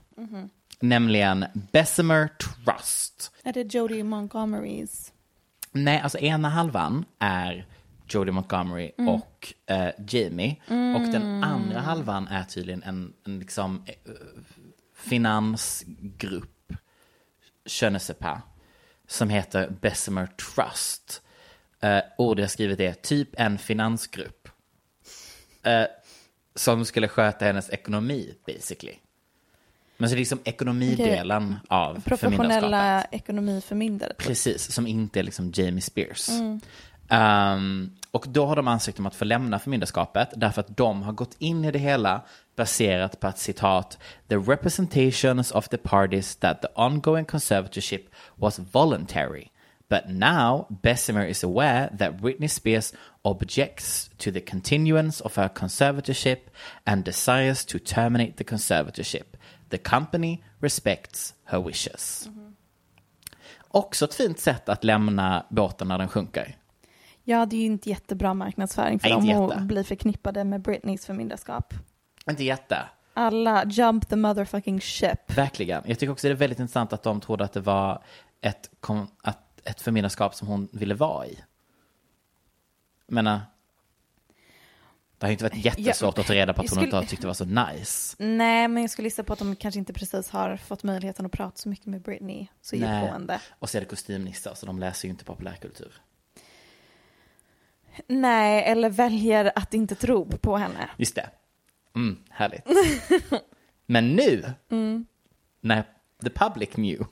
[0.80, 3.32] Nämligen Bessemer Trust.
[3.42, 5.12] Är det Jodie Montgomerys?
[5.72, 7.66] Nej, alltså ena halvan är
[8.08, 10.56] Jodie Montgomery och eh, Jamie.
[10.68, 14.12] Och den andra halvan är tydligen en, en liksom eh,
[14.94, 16.72] finansgrupp,
[17.80, 18.38] je ne sais pas,
[19.06, 21.22] som heter Bessemer Trust.
[21.80, 24.48] Eh, ordet jag skrivit är typ en finansgrupp.
[25.62, 25.86] Eh,
[26.54, 28.94] som skulle sköta hennes ekonomi, basically.
[29.98, 33.14] Men så det är liksom ekonomidelen av Professionella förmyndarskapet.
[33.14, 34.12] ekonomiförmyndare.
[34.18, 36.28] Precis, som inte är liksom Jamie Spears.
[37.08, 41.12] Ehm, och då har de ansökt om att få lämna förmyndarskapet därför att de har
[41.12, 42.20] gått in i det hela
[42.56, 48.02] baserat på att citat the representations of the parties that the ongoing conservatorship
[48.34, 49.48] was voluntary.
[49.88, 56.38] But now Bessemer is aware that Britney Spears objects to the continuance of her conservatorship
[56.84, 59.37] and desires to terminate the conservatorship.
[59.70, 62.28] The company respects her wishes.
[63.68, 66.56] Också ett fint sätt att lämna båten när den sjunker.
[67.24, 71.74] Ja, det är ju inte jättebra marknadsföring för dem att bli förknippade med Britneys förmyndarskap.
[72.30, 72.78] Inte jätte.
[73.14, 75.36] Alla jump the motherfucking ship.
[75.38, 75.82] Verkligen.
[75.86, 78.02] Jag tycker också det är väldigt intressant att de trodde att det var
[78.40, 78.70] ett,
[79.22, 81.38] att, ett förmyndarskap som hon ville vara i.
[83.06, 83.40] Jag menar,
[85.18, 87.02] det har ju inte varit jättesvårt att ta reda på att jag hon inte skulle-
[87.02, 88.16] har tyckt det var så nice.
[88.18, 91.32] Nej, men jag skulle gissa på att de kanske inte precis har fått möjligheten att
[91.32, 93.40] prata så mycket med Britney så djupgående.
[93.58, 95.92] Och så är det kostymnissar, så de läser ju inte populärkultur.
[98.06, 100.90] Nej, eller väljer att inte tro på henne.
[100.96, 101.30] Just det.
[101.96, 102.64] Mm, härligt.
[103.86, 104.52] Men nu,
[105.60, 105.82] när
[106.24, 107.04] the public knew,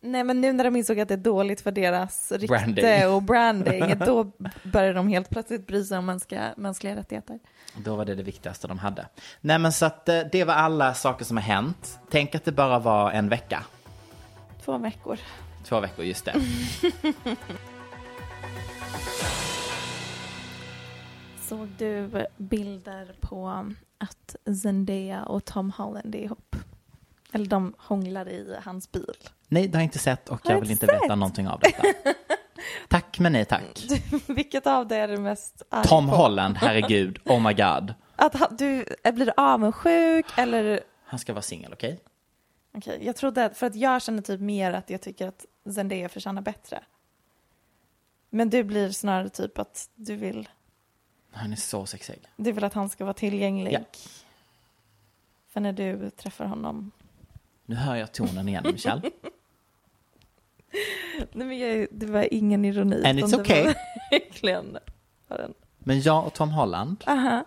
[0.00, 3.08] Nej, men nu när de insåg att det är dåligt för deras rykte Branding.
[3.08, 4.32] och branding, då
[4.62, 7.38] börjar de helt plötsligt bry sig om mänskliga, mänskliga rättigheter.
[7.76, 9.06] Då var det det viktigaste de hade.
[9.40, 11.98] Nej men så att eh, det var alla saker som har hänt.
[12.10, 13.64] Tänk att det bara var en vecka.
[14.64, 15.18] Två veckor.
[15.64, 16.34] Två veckor, just det.
[21.40, 23.66] Såg du bilder på
[23.98, 26.56] att Zendaya och Tom Holland är ihop?
[27.32, 29.14] Eller de hånglar i hans bil.
[29.48, 31.60] Nej, det har jag inte sett och jag du vill inte inte veta någonting av
[31.60, 31.82] detta.
[32.88, 33.84] tack men nej tack.
[34.26, 36.16] Vilket av det är du mest arg Tom på?
[36.16, 37.94] Holland, herregud, oh my god.
[38.16, 40.80] Att ha, du, eh, blir du avundsjuk eller?
[41.04, 42.00] Han ska vara singel, okej?
[42.74, 46.08] Okej, jag trodde att, för att jag känner typ mer att jag tycker att Zendaya
[46.08, 46.82] förtjänar bättre.
[48.30, 50.48] Men du blir snarare typ att du vill,
[51.30, 52.20] Han är så sexig.
[52.36, 53.72] du vill att han ska vara tillgänglig.
[53.72, 53.80] Ja.
[55.48, 56.90] För när du träffar honom.
[57.68, 59.00] Nu hör jag tonen igen, Michelle.
[61.32, 63.04] Nej, men jag, det var ingen ironi.
[63.04, 63.74] And it's okay.
[64.10, 64.78] Verkligen.
[65.78, 67.44] Men jag och Tom Holland, Aha.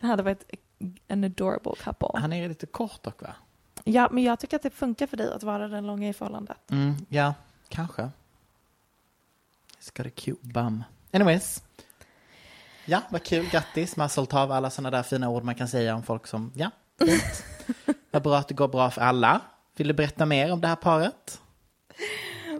[0.00, 0.44] Det hade varit
[1.08, 2.08] en adorable couple.
[2.14, 3.34] han är lite kort dock va?
[3.84, 6.70] Ja, men jag tycker att det funkar för dig att vara den långa i förhållandet.
[6.70, 7.34] Mm, ja,
[7.68, 8.10] kanske.
[9.78, 10.84] Ska det cute bum.
[11.12, 11.62] Anyways.
[12.84, 13.48] Ja, vad kul.
[13.50, 13.96] Grattis.
[13.96, 14.52] Mazeltov.
[14.52, 16.70] Alla sådana där fina ord man kan säga om folk som, ja.
[18.10, 19.40] Vad bra att det går bra för alla.
[19.76, 21.40] Vill du berätta mer om det här paret?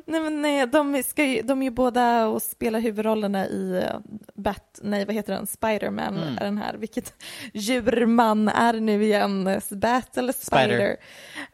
[0.06, 3.98] Nej, men nej, de, ska ju, de är ju båda och spelar huvudrollerna i eh,
[4.34, 6.38] Bat, nej vad heter den, Spiderman Mm.
[6.38, 7.14] är den här, vilket
[7.54, 10.96] djur man är nu igen, Bat eller Spider,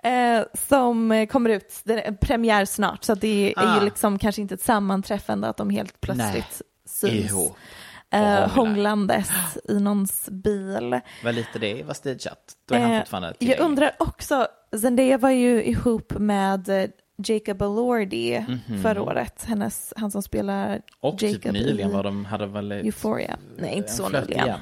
[0.04, 3.74] Eh, som eh, kommer ut, det är premiär snart, så det är Ah.
[3.78, 7.12] ju liksom kanske inte ett sammanträffande att de helt plötsligt syns.
[7.30, 7.56] Ihop.
[8.12, 9.30] Eh, hånglandes
[9.68, 11.00] i någons bil.
[11.24, 12.56] Vad lite det var stageat.
[12.68, 14.46] Då är han Eh, fortfarande Jag undrar också,
[14.80, 18.46] Zendaya var ju ihop med eh, Jacob Elordi
[18.82, 20.82] förra året, hennes, han som spelar.
[21.00, 23.36] Och Jacob typ nyligen i var de, hade väl Euphoria.
[23.56, 24.46] Nej, inte så nyligen.
[24.46, 24.60] igen.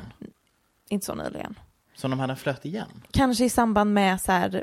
[0.88, 1.55] Inte så nyligen.
[1.94, 3.03] Så de hade en flört igen?
[3.11, 4.62] Kanske i samband med så här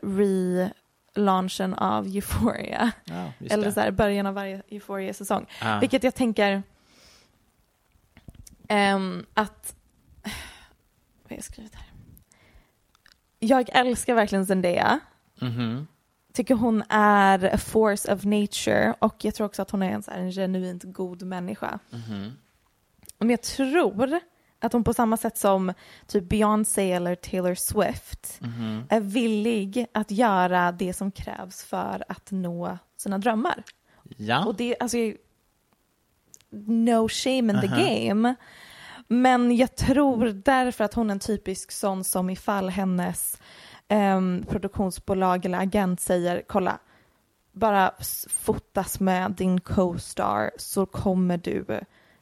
[1.15, 2.91] relaunchen av Euphoria.
[3.05, 5.45] Ja, Eller så här början av varje Euphoria-säsong.
[5.61, 5.79] Ah.
[5.79, 6.63] Vilket jag tänker
[8.68, 9.76] ehm, att...
[11.24, 11.86] Vad har jag skrivit här?
[13.39, 14.99] Jag älskar verkligen Zendaya.
[15.41, 15.88] Mhm.
[16.34, 20.03] Tycker hon är a force of nature och jag tror också att hon är en,
[20.03, 21.80] så här, en genuint god människa.
[21.89, 22.32] Mhm.
[23.20, 24.20] Men jag tror
[24.59, 25.74] att hon på samma sätt som
[26.07, 28.84] typ Beyoncé eller Taylor Swift Mhm.
[28.89, 33.63] är villig att göra det som krävs för att nå sina drömmar.
[34.18, 34.45] Ja.
[34.45, 34.97] Och det, alltså,
[36.68, 37.76] no shame in the Aha.
[37.76, 38.36] game.
[39.08, 43.39] Men jag tror därför att hon är en typisk sån som ifall hennes
[43.88, 46.80] ehm, produktionsbolag eller agent säger kolla,
[47.52, 47.91] bara
[48.30, 51.66] fotas med din co-star så kommer du,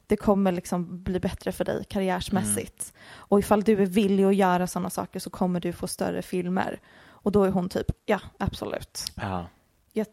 [0.06, 2.92] det kommer liksom bli bättre för dig karriärsmässigt.
[3.14, 6.80] Och ifall du är villig att göra sådana saker så kommer du få större filmer.
[7.08, 9.04] Och då är hon typ, ja absolut.
[9.14, 9.46] ja.
[9.92, 10.06] Jag,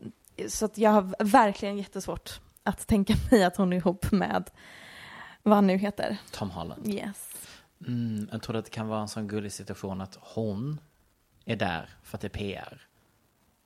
[0.47, 4.49] så jag har verkligen jättesvårt att tänka mig att hon är ihop med
[5.43, 6.17] vad han nu heter.
[6.31, 6.87] Tom Holland.
[6.87, 7.47] Yes.
[7.87, 10.79] Mm, jag tror att det kan vara en sån gullig situation att hon
[11.45, 12.87] är där för att det är PR.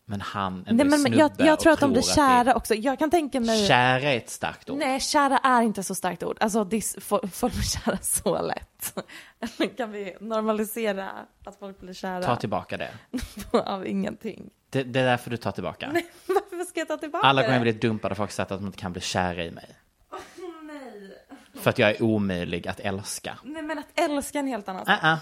[0.09, 2.55] Men han ändå Nej, men snubbe jag, jag tror att de blir det är- kära
[2.55, 2.75] också.
[2.75, 3.67] Jag kan tänka mig...
[3.67, 4.77] Kära är ett starkt ord.
[4.79, 6.37] Nej, kära är inte så starkt ord.
[6.39, 8.97] Alltså, dis, folk, blir kära så lätt.
[9.77, 11.09] Kan vi normalisera
[11.45, 12.91] att folk blir kära Ta tillbaka det.
[13.65, 14.49] av ingenting?
[14.69, 14.83] det.
[14.83, 15.87] Det är därför du tar tillbaka.
[16.27, 17.47] Varför ska jag ta tillbaka Alla det?
[17.47, 19.75] gånger jag blivit dumpad har folk sagt att de inte kan bli kära i mig.
[20.63, 21.11] Nej.
[21.53, 23.37] För att jag är omöjlig att älska.
[23.43, 24.99] Nej, men att älska är en helt annan sak.
[25.03, 25.17] Uh-uh.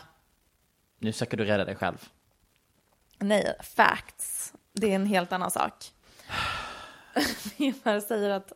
[0.99, 1.97] Nu söker du rädda dig själv.
[3.19, 4.53] Nej, facts.
[4.75, 5.73] Det är en helt annan sak.
[7.83, 8.53] Bara säger att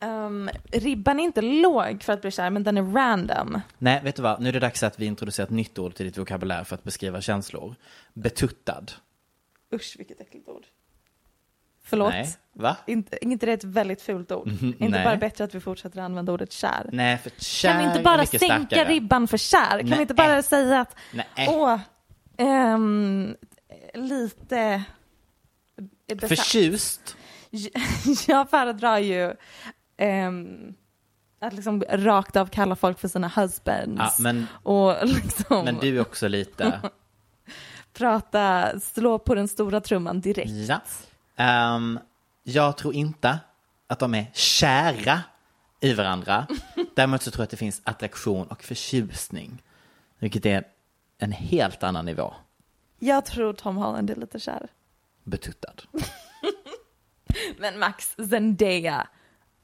[0.00, 3.60] ehm, ribban är inte låg för att bli kär, men den är random.
[3.78, 4.40] Nej, vet du vad?
[4.40, 6.84] Nu är det dags att vi introducerar ett nytt ord till ditt vokabulär för att
[6.84, 7.74] beskriva känslor.
[8.12, 8.92] Betuttad.
[9.74, 10.66] Usch, vilket äckligt ord.
[11.84, 12.12] Förlåt.
[12.12, 12.76] Nej, va?
[12.86, 14.48] Inte, inte det är ett väldigt fult ord?
[14.48, 15.04] Är inte nej.
[15.04, 16.90] bara bättre att vi fortsätter använda ordet kär?
[16.92, 18.88] Nej, för kär kan vi inte bara sänka starkare.
[18.88, 19.78] ribban för kär?
[19.78, 19.98] Kan Nej.
[19.98, 21.46] vi inte bara säga att, Nej.
[21.48, 21.78] åh,
[22.36, 23.36] ehm,
[23.94, 24.82] lite
[26.06, 26.28] besatt.
[26.28, 27.16] Förtjust.
[28.28, 29.34] Jag föredrar ju
[29.96, 30.74] ehm,
[31.40, 33.98] att liksom rakt av kalla folk för sina husbands.
[33.98, 36.80] Ja, men, Och liksom men du är också lite...
[37.92, 40.50] prata, slå på den stora trumman direkt.
[40.68, 40.80] Ja.
[41.36, 41.98] Ehm,
[42.42, 43.38] jag tror inte
[43.86, 45.20] att de är kära
[45.80, 46.46] i varandra.
[46.94, 49.62] Däremot så tror jag att det finns attraktion och förtjusning.
[50.18, 50.64] Vilket är
[51.18, 52.34] en helt annan nivå.
[52.98, 54.68] Jag tror Tom Holland är lite kär.
[55.24, 55.82] Betuttad.
[57.58, 59.06] Men Max, Zendaya.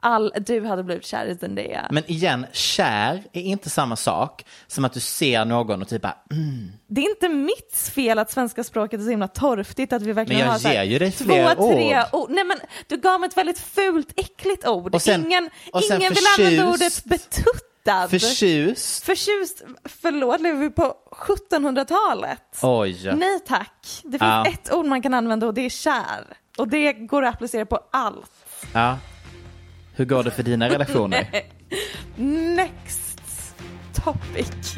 [0.01, 1.87] All, du hade blivit kär i Zendaya.
[1.91, 6.17] Men igen, kär är inte samma sak som att du ser någon och typ bara,
[6.31, 10.13] mm, Det är inte mitt fel att svenska språket är så himla torftigt att vi
[10.13, 11.25] verkligen har så här två,
[11.73, 12.07] tre ord.
[12.23, 12.31] ord.
[12.31, 12.57] Nej men
[12.87, 14.95] du gav mig ett väldigt fult, äckligt ord.
[14.95, 17.05] Och sen- ingen och sen ingen vill använda ordet
[17.89, 18.09] Förtjustad.
[18.09, 19.05] Förtjust.
[19.05, 20.95] Förtjust, förlåt, lever vi på
[21.51, 22.43] 1700-talet?
[22.63, 23.11] Oj.
[23.17, 23.87] Nej tack.
[24.03, 24.47] Det finns Ja.
[24.47, 26.25] ett ord man kan använda och det är kär.
[26.59, 28.31] Och det går att applicera på allt.
[28.75, 28.99] Ja.
[29.97, 31.29] Hur går det för dina relationer?
[32.57, 33.21] Next
[34.05, 34.75] topic.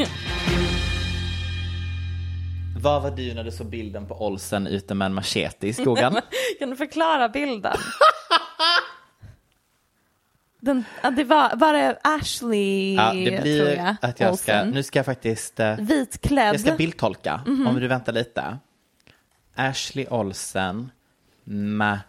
[2.82, 6.16] Var var du när du såg bilden på Olsen ute med en machete i skogen?
[6.58, 7.76] Kan du förklara bilden?
[10.70, 10.84] Den,
[11.16, 14.70] det var, var det Ashley, Ja, det tror blir jag, att jag ska, Olsen.
[14.70, 16.54] nu ska jag faktiskt, eh, Vitklädd.
[16.54, 17.66] jag ska bildtolka, Mhm.
[17.66, 18.58] om du väntar lite.
[19.54, 20.90] Ashley Olsen,
[21.44, 22.02] machete.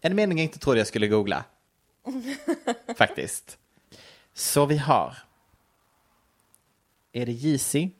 [0.00, 1.44] En mening jag inte trodde jag skulle googla.
[2.96, 3.58] Faktiskt.
[4.34, 5.16] Så vi har.
[7.12, 7.90] Är det Yeezy?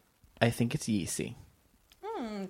[0.41, 1.33] I think it's Yeezy.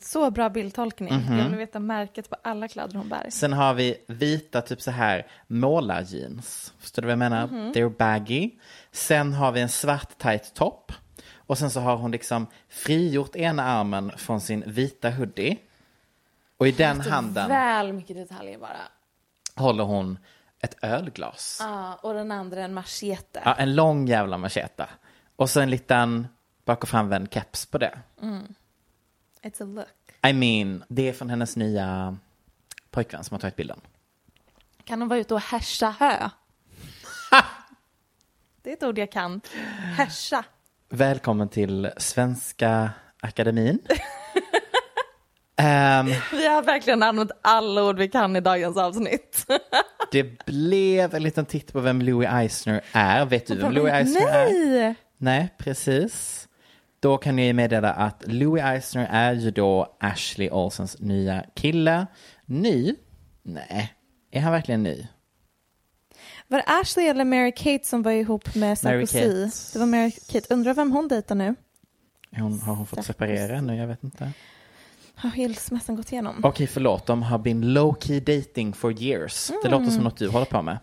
[0.01, 1.15] Så bra bildtolkning.
[1.15, 1.39] Mhm.
[1.39, 3.27] Jag vill veta märket på alla kläder hon bär.
[3.31, 6.75] Sen har vi vita, typ så här, målarjeans.
[6.79, 7.47] Förstår du vad jag menar?
[7.47, 7.73] Mhm.
[7.73, 8.51] They're baggy.
[8.93, 10.93] Sen har vi en svart tight topp.
[11.37, 15.57] Och sen så har hon liksom frigjort ena armen från sin vita hoodie.
[16.59, 18.77] Och i den handen Väl mycket detaljer bara.
[19.55, 20.19] håller hon
[20.61, 21.59] ett ölglas.
[21.63, 23.43] Ja, och den andra en machete.
[23.45, 24.87] Ja, en lång jävla machete.
[25.37, 26.27] Och så en liten
[26.65, 27.99] bak och framvänd keps på det.
[28.23, 28.55] Mm.
[29.47, 29.87] It's a look.
[30.29, 32.17] I mean, det är från hennes nya
[32.91, 33.81] pojkvän som har tagit bilden.
[34.85, 36.29] Kan hon vara ute och härsa hö?
[38.63, 39.41] det är ett ord jag kan.
[39.97, 40.45] Härsa.
[40.89, 42.91] Välkommen till Svenska
[43.21, 43.79] Akademin.
[45.59, 49.47] Ehm, Vi har verkligen använt alla ord vi kan i dagens avsnitt.
[50.13, 53.25] det blev en liten titt på vem Louis Eisner är.
[53.25, 54.49] Vet du vem Louis Eisner är?
[54.51, 54.95] Nej!
[55.17, 56.46] Nej, precis.
[57.07, 62.07] Då kan jag meddela att Louis Eisner är ju då Ashley Olsens nya kille.
[62.47, 62.95] Ny?
[63.43, 63.95] Nej.
[64.31, 65.07] Är han verkligen ny?
[66.49, 69.51] Var det Ashley eller Mary Kate som var ihop med Sarkozy?
[69.73, 70.55] Det var Mary Kate.
[70.55, 71.55] Undrar vem hon dejtar nu?
[72.37, 73.77] Hon, har hon fått separera nu?
[73.77, 74.33] Jag vet inte.
[75.15, 76.41] Har skilsmässan gått igenom?
[76.45, 77.07] Okej, förlåt.
[77.07, 79.51] De har been low-key dating for years.
[79.63, 80.79] Det låter som något du håller på med.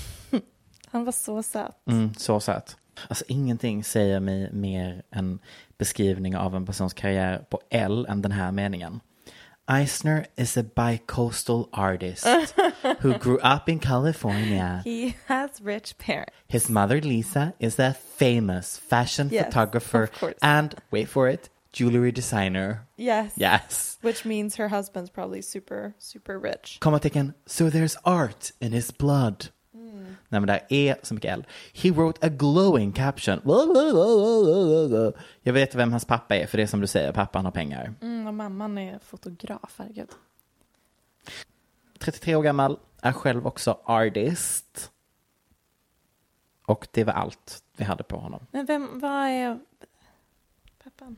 [0.86, 1.86] Han var så söt.
[1.90, 2.76] Mm, så söt.
[3.08, 5.38] Alltså ingenting säger mig mer en
[5.78, 9.00] beskrivning av en persons karriär på L än den här meningen.
[9.70, 12.26] Eisner is a bicoastal artist
[13.00, 14.82] who grew up in California.
[14.84, 16.32] He has rich parents.
[16.46, 20.08] His mother Lisa is a famous fashion Yes, photographer
[20.40, 22.86] and, wait for it, jewelry designer.
[22.96, 23.34] Yes.
[23.36, 23.98] Yes.
[24.00, 26.78] Which means her husband's probably super, super rich.
[26.80, 29.50] Kommatecken, so there's art in his blood.
[30.28, 31.46] Nej men det här är så mycket L.
[31.74, 33.40] He wrote a glowing caption.
[35.42, 37.94] Jag vet vem hans pappa är, för det är som du säger, pappan har pengar.
[38.00, 40.08] Mm, och mamman är fotograf, herregud.
[41.98, 44.90] 33 år gammal, är själv också artist.
[46.66, 48.46] Och det var allt vi hade på honom.
[48.50, 49.58] Men vem, vad är
[50.84, 51.16] pappan?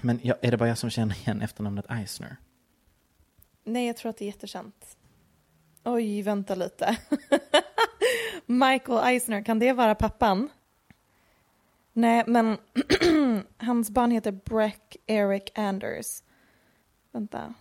[0.00, 2.36] Men jag, är det bara jag som känner igen efternamnet Eisner?
[3.64, 4.96] Nej, jag tror att det är jättekänt.
[5.84, 6.96] Oj, vänta lite.
[8.46, 10.48] Michael Eisner, kan det vara pappan?
[11.92, 12.58] Nej, men
[13.56, 16.22] hans barn heter Breck Eric Anders.
[17.12, 17.54] Vänta.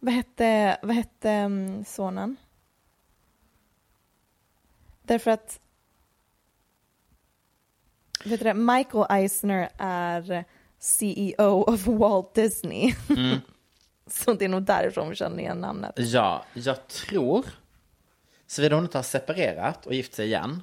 [0.00, 2.36] Vad hette, vad hette mm, sonen?
[5.02, 5.60] Därför att
[8.24, 10.44] vet du det, Michael Eisner är
[10.78, 12.94] CEO of Walt Disney.
[13.08, 13.38] Mm.
[14.06, 15.92] Så det är nog därifrån vi känner igen namnet.
[15.96, 17.44] Ja, jag tror,
[18.46, 20.62] såvida hon inte har separerat och gift sig igen,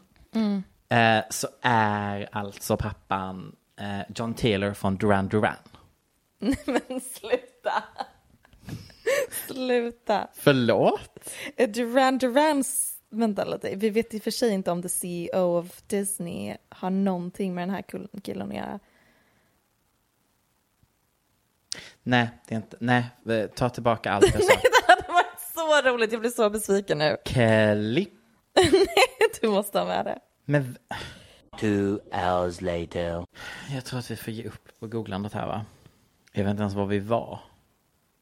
[0.90, 5.56] eh, så är alltså pappan eh, John Taylor från Duran Duran.
[6.66, 7.84] Men sluta!
[9.48, 10.28] sluta!
[10.34, 11.30] Förlåt?
[11.56, 12.96] Är Duran Durans...
[13.12, 16.90] Vänta lite, vi vet i och för sig inte om the CEO of Disney har
[16.90, 17.84] någonting med den här
[18.22, 18.80] killen att göra.
[22.04, 23.06] Nej, det är inte, nej,
[23.56, 24.54] ta tillbaka allt jag sa.
[24.88, 25.40] Det hade varit
[25.84, 27.18] så roligt, jag blir så besviken nu.
[27.26, 28.08] Kelly.
[29.42, 30.20] Du måste ha med det.
[30.46, 30.78] Men
[31.60, 33.26] Two hours later.
[33.74, 35.66] jag tror att vi får ge upp på googlandet här va?
[36.32, 37.40] Jag vet inte ens var vi var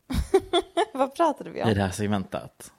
[0.94, 1.74] Vad pratade vi i om?
[1.74, 2.72] det här segmentet.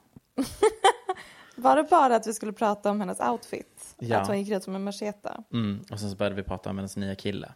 [1.55, 3.95] Var det bara att vi skulle prata om hennes outfit?
[3.99, 4.17] Ja.
[4.19, 5.43] Att hon gick ut som en machete?
[5.53, 7.53] Mm, och sen så började vi prata om hennes nya kille.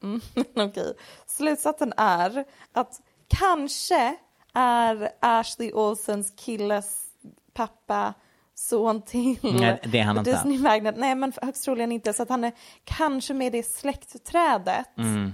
[0.56, 0.94] Okej.
[1.26, 4.16] Slutsatsen är att kanske
[4.54, 7.04] är Ashley Olsens killes
[7.52, 8.14] pappa
[8.54, 10.30] son till Nej, det är han inte.
[10.30, 10.96] Disney Magnet.
[10.96, 12.12] Nej, men högst troligen inte.
[12.12, 12.52] Så att han är
[12.84, 14.98] kanske med i det släktträdet.
[14.98, 15.32] Mm.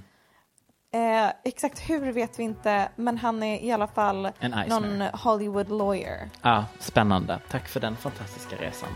[0.92, 4.28] Eh, exakt hur vet vi inte, men han är i alla fall
[4.68, 6.30] någon Hollywood lawyer.
[6.42, 7.40] Ja, spännande.
[7.48, 8.88] Tack för den fantastiska resan.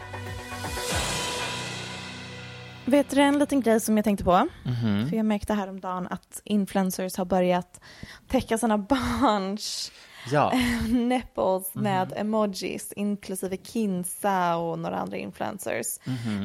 [2.90, 4.48] Vet du en liten grej som jag tänkte på?
[4.64, 5.08] Mhm.
[5.08, 7.80] För jag märkte häromdagen att influencers har börjat
[8.28, 9.92] täcka sina barns
[10.30, 10.52] Ja.
[10.88, 15.98] nipples med emojis, inklusive Kinsa och några andra influencers.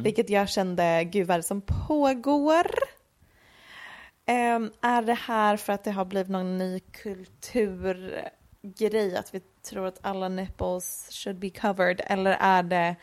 [0.03, 2.67] Vilket jag kände, gud vad är det som pågår?
[4.25, 8.21] Ehm, är det här för att det har blivit någon ny kulturgrej,
[9.17, 9.39] att vi
[9.69, 12.95] tror att alla nipples should be covered, eller är det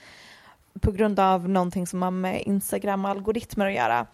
[0.81, 4.07] på grund av någonting som har med Instagram-algoritmer att göra?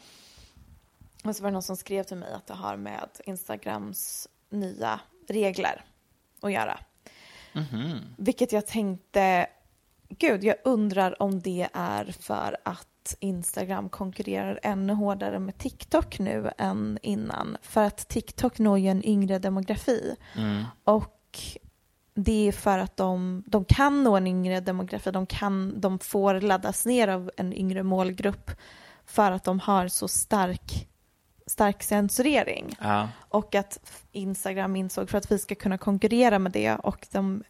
[1.25, 5.01] Och så var det någon som skrev till mig att det har med Instagrams nya
[5.29, 5.85] regler
[6.41, 6.79] att göra.
[8.17, 9.47] Vilket jag tänkte,
[10.09, 16.51] gud, jag undrar om det är för att Instagram konkurrerar ännu hårdare med TikTok nu
[16.59, 17.57] än innan.
[17.63, 20.17] För att TikTok når ju en yngre demografi.
[20.85, 21.39] Och
[22.21, 26.41] det är för att de, de kan nå en yngre demografi, de, kan, de får
[26.41, 28.51] laddas ner av en yngre målgrupp
[29.07, 30.89] för att de har så stark,
[31.47, 32.77] stark censurering.
[32.81, 33.09] Ja.
[33.29, 37.43] Och att Instagram insåg för att vi ska kunna konkurrera med det och de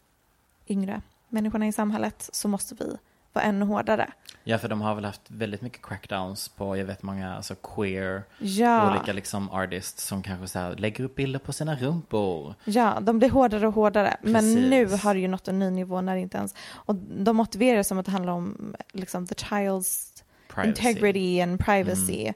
[0.67, 2.97] yngre människorna i samhället så måste vi
[3.33, 4.11] vara ännu hårdare.
[4.49, 8.23] Ja, för de har väl haft väldigt mycket crackdowns på, jag vet många, alltså queer,
[8.39, 8.91] Ja.
[8.91, 12.55] olika liksom artists som kanske så här lägger upp bilder på sina rumpor.
[12.65, 14.17] Ja, de blir hårdare och hårdare.
[14.21, 14.55] Men Precis.
[14.69, 16.55] nu har det ju nått en ny nivå när det inte ens...
[16.71, 20.69] Och de motiverar det som att det handlar om liksom, the child's Privacy.
[20.69, 22.31] integrity and privacy.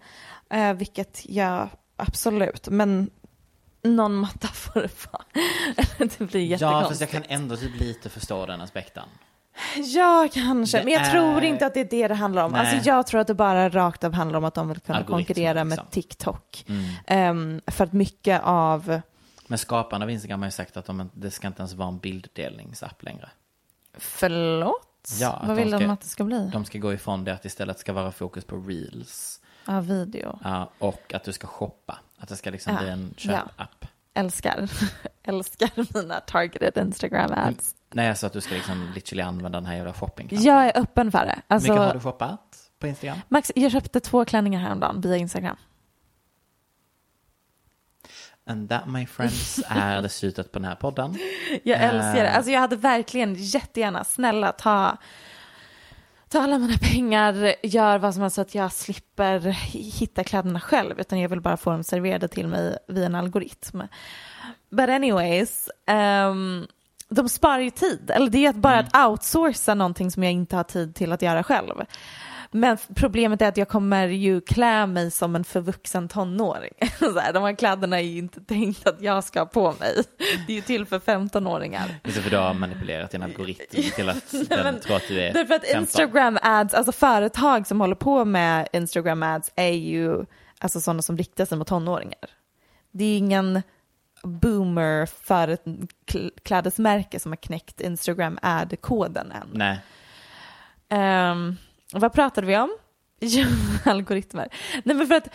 [0.49, 3.09] Eh, vilket jag absolut, men
[3.83, 5.23] någon matta får det vara.
[5.97, 6.89] det blir Ja, jättekonstigt.
[6.89, 9.03] fast jag kan ändå typ lite förstå den aspekten.
[9.77, 10.77] Ja, kanske.
[10.77, 12.51] Det men jag är- tror inte att det är det det handlar om.
[12.51, 12.61] Nej.
[12.75, 15.63] Alltså, jag tror att det bara rakt av handlar om att de vill kunna konkurrera
[15.63, 15.87] med liksom.
[15.91, 16.65] TikTok.
[17.07, 19.01] Ehm, för att mycket av...
[19.47, 21.97] Men skaparna av Instagram har ju sagt att de, det ska inte ens vara en
[21.97, 23.29] bilddelningsapp längre.
[23.97, 25.11] Förlåt?
[25.19, 26.49] Ja, Vad de vill de ska- att det ska bli?
[26.53, 29.39] De ska gå ifrån det att istället ska vara fokus på reels.
[29.65, 30.39] Ja, video.
[30.43, 31.99] Ja, och att du ska shoppa.
[32.17, 33.31] Att det ska liksom Ja, bli en ja.
[33.31, 33.85] köpapp.
[34.13, 34.69] Älskar.
[35.23, 37.75] Älskar mina targeted Instagram ads.
[37.93, 41.11] Nej, alltså att du ska liksom literally använda den här jävla shopping Jag är öppen
[41.11, 41.41] för det.
[41.49, 43.17] Hur mycket har Alltså, du shoppat på Instagram?
[43.29, 45.55] Max, jag köpte två klänningar häromdagen via Instagram.
[48.45, 51.17] And that my friends är det slutet på den här podden.
[51.63, 51.89] Jag Eh.
[51.89, 52.31] älskar det.
[52.31, 54.97] Alltså jag hade verkligen jättegärna, snälla ta,
[56.29, 59.39] ta alla mina pengar, gör vad som helst så att jag slipper
[59.99, 63.81] hitta kläderna själv, utan jag vill bara få dem serverade till mig via en algoritm.
[64.69, 66.67] But anyways, ehm,
[67.13, 70.55] de sparar ju tid, eller det är att bara att outsourca någonting som jag inte
[70.55, 71.73] har tid till att göra själv.
[72.55, 76.73] Men problemet är att jag kommer ju klä mig som en förvuxen tonåring.
[76.99, 80.03] Så här, de här kläderna är ju inte tänkt att jag ska ha på mig.
[80.47, 81.99] Det är ju till för 15-åringar.
[82.03, 85.33] Just för du har manipulerat din algoritm till att den men tror att du är
[85.33, 85.81] Därför att 15.
[85.81, 90.25] Instagram ads, alltså företag som håller på med Instagram ads är ju
[90.59, 92.29] alltså sådana som riktar sig mot tonåringar.
[92.91, 93.61] Det är ingen
[94.23, 95.65] boomer för ett
[96.07, 99.49] kl- klädesmärke som har knäckt Instagram ad-koden än.
[99.53, 99.79] Nej,
[100.89, 101.55] Ehm,
[101.93, 102.77] vad pratade vi om?
[103.85, 104.47] Algoritmer.
[104.83, 105.27] Nej, men för att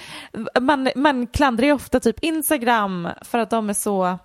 [0.62, 4.18] man, man klandrar ju ofta typ Instagram för att de är så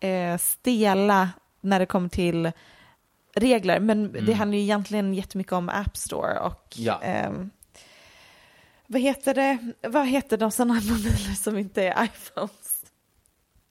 [0.00, 1.28] eh, stela
[1.60, 2.52] när det kommer till
[3.34, 3.80] regler.
[3.80, 7.00] Men det handlar ju egentligen jättemycket om App Store och Ja.
[7.02, 7.50] ehm,
[8.86, 9.58] vad heter det?
[9.88, 12.71] Vad heter de sådana mobiler som inte är iPhones?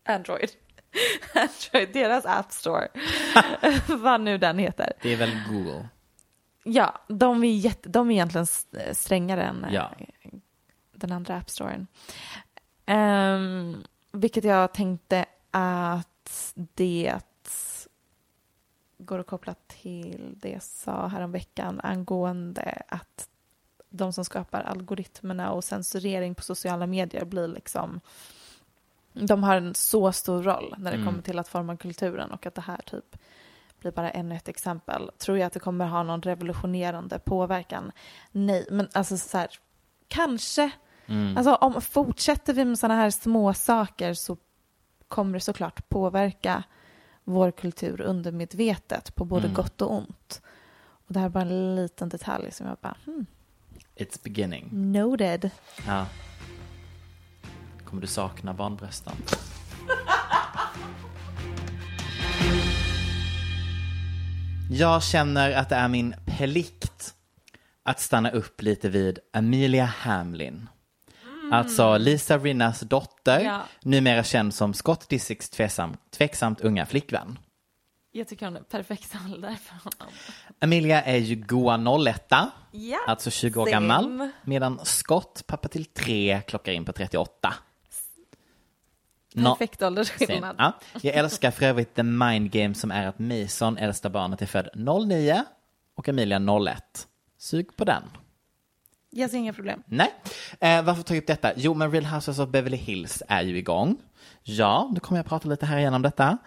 [0.05, 0.49] Android.
[1.35, 2.87] Android, deras App Store.
[3.87, 4.93] vad nu den heter.
[5.01, 5.87] det är väl Google.
[6.63, 9.91] Ja, de är, jätte, de är egentligen s- strängare än eh, Ja.
[10.93, 11.87] den andra App Storen.
[12.87, 17.15] Um, vilket jag tänkte att det
[18.97, 23.27] går att koppla till det jag sa häromveckan angående att
[23.89, 28.01] de som skapar algoritmerna och censurering på sociala medier blir liksom
[29.14, 31.07] de har en så stor roll när det Mm.
[31.07, 33.18] kommer till att forma kulturen och att det här typ
[33.80, 35.12] blir bara ännu ett exempel.
[35.18, 37.91] Tror jag att det kommer ha någon revolutionerande påverkan?
[38.32, 39.49] Nej, men alltså så här,
[40.07, 40.72] kanske.
[41.05, 41.38] Mm.
[41.38, 44.38] Alltså om fortsätter vi med sådana här små saker så
[45.07, 46.64] kommer det såklart påverka
[47.24, 49.53] vår kultur undermedvetet på både Mm.
[49.55, 50.41] gott och ont.
[51.07, 53.26] Och det här är bara en liten detalj som jag bara, hmm,
[53.95, 54.70] It's beginning.
[54.91, 55.49] noted.
[55.88, 56.05] Ja.
[57.91, 59.13] Kommer du sakna barnbrösten?
[64.71, 67.13] Jag känner att det är min plikt
[67.83, 70.69] att stanna upp lite vid Amelia Hamlin.
[71.51, 73.61] Alltså Lisa Rinnas dotter, Ja.
[73.83, 77.39] numera känd som Scott Disick's tveksam, tveksamt unga flickvän.
[78.11, 80.13] Jag tycker hon är perfekt ålder för honom.
[80.59, 82.23] Emilia är ju goa 01,
[82.71, 83.71] Ja, alltså 20 år same.
[83.87, 84.29] gammal.
[84.43, 87.53] Medan Scott, pappa till tre, klockar in på 38.
[89.36, 90.55] Perfekt åldersskillnad.
[90.59, 90.73] Ja.
[91.01, 94.69] Jag älskar för övrigt The Mind Game som är att Mason, äldsta barnet, är född
[95.07, 95.43] 09
[95.95, 97.07] och Emilia 01.
[97.38, 98.03] Sug på den.
[99.09, 99.84] Jag ser inga problem.
[99.86, 100.13] Nej.
[100.59, 101.51] Eh, varför tar jag upp detta?
[101.55, 103.97] Jo, men Real Houses of Beverly Hills är ju igång.
[104.43, 106.38] Ja, nu kommer jag prata lite här igen om detta.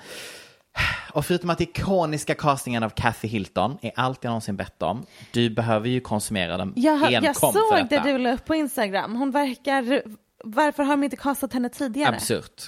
[1.13, 5.07] Och förutom att ikoniska castingen av Kathy Hilton är allt jag någonsin bett om.
[5.33, 8.55] Du behöver ju konsumera dem Jag, enkom jag för såg det du la upp på
[8.55, 9.17] Instagram.
[9.17, 10.03] Hon verkar...
[10.45, 12.15] Varför har de inte kastat henne tidigare?
[12.17, 12.63] Absurt.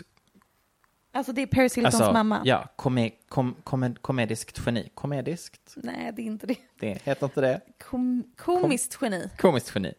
[1.13, 2.41] Alltså det är Paris Hiltons Alltså, mamma.
[2.45, 4.89] ja, kom, kom, kom, komediskt geni.
[4.95, 5.73] Komediskt?
[5.77, 6.57] Nej, det är inte det.
[6.81, 7.61] Det heter inte det.
[7.91, 9.31] Kom, komiskt geni.
[9.39, 9.93] Komiskt geni.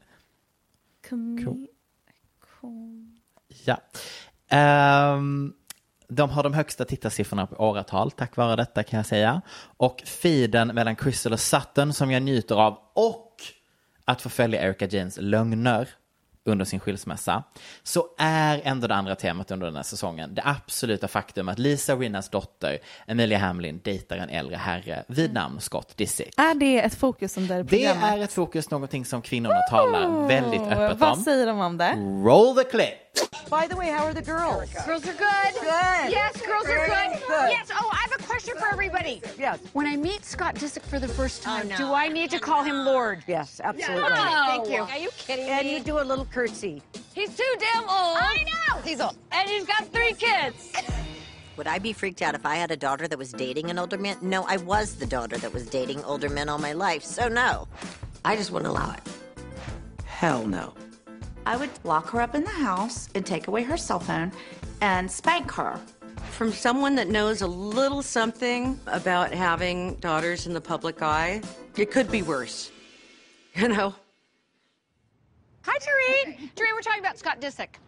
[1.09, 1.67] Kom, Kom.
[2.61, 3.17] kom.
[3.65, 3.77] Ja.
[4.49, 5.53] Ehm,
[6.07, 9.41] de har de högsta tittarsiffrorna på åratal tack vare detta kan jag säga.
[9.77, 13.33] Och feeden mellan Crystal och Sutton som jag njuter av och
[14.05, 15.89] att få följa Erika Janes lögner
[16.47, 17.43] under sin skilsmässa
[17.83, 21.95] så är ändå det andra temat under den här säsongen det absoluta faktum att Lisa
[21.95, 22.77] Rinnas dotter
[23.07, 26.33] Emilia Hamlin dejtar en äldre herre vid namn Scott Disick.
[26.39, 28.03] Är det ett fokus under Det programmet?
[28.03, 31.23] är ett fokus, någonting som kvinnorna talar väldigt öppet Vad om.
[31.23, 31.93] säger de om det?
[32.25, 33.06] Roll the clip!
[33.49, 34.69] By the way, how are the girls?
[34.85, 35.53] Girls are good.
[35.53, 36.11] Good.
[36.11, 37.19] Yes, girls are good.
[37.27, 37.49] good.
[37.49, 37.71] Yes.
[37.73, 39.21] Oh, I have a question for everybody.
[39.37, 39.59] Yes.
[39.71, 41.77] When I meet Scott Disick for the first oh, time, no.
[41.77, 43.23] do I need to call him Lord?
[43.25, 44.09] Yes, absolutely.
[44.09, 44.43] No.
[44.47, 44.81] Thank you.
[44.81, 45.75] Are you kidding And me?
[45.75, 46.81] And you do a little curtsy.
[47.15, 48.17] He's too damn old.
[48.19, 48.81] I know.
[48.81, 49.17] He's old.
[49.31, 50.73] And he's got three kids.
[51.55, 53.97] Would I be freaked out if I had a daughter that was dating an older
[53.97, 54.17] man?
[54.21, 57.67] No, I was the daughter that was dating older men all my life, so no.
[58.25, 59.01] I just wouldn't allow it.
[60.05, 60.73] Hell no.
[61.47, 64.33] I would lock her up in the house and take away her cell phone
[64.81, 65.79] and spank her.
[66.31, 71.41] From someone that knows a little something about having daughters in the public eye,
[71.77, 72.71] it could be worse.
[73.55, 73.95] You know?
[75.63, 76.51] Hi, Tareen.
[76.55, 77.79] Tareen, we're talking about Scott Disick.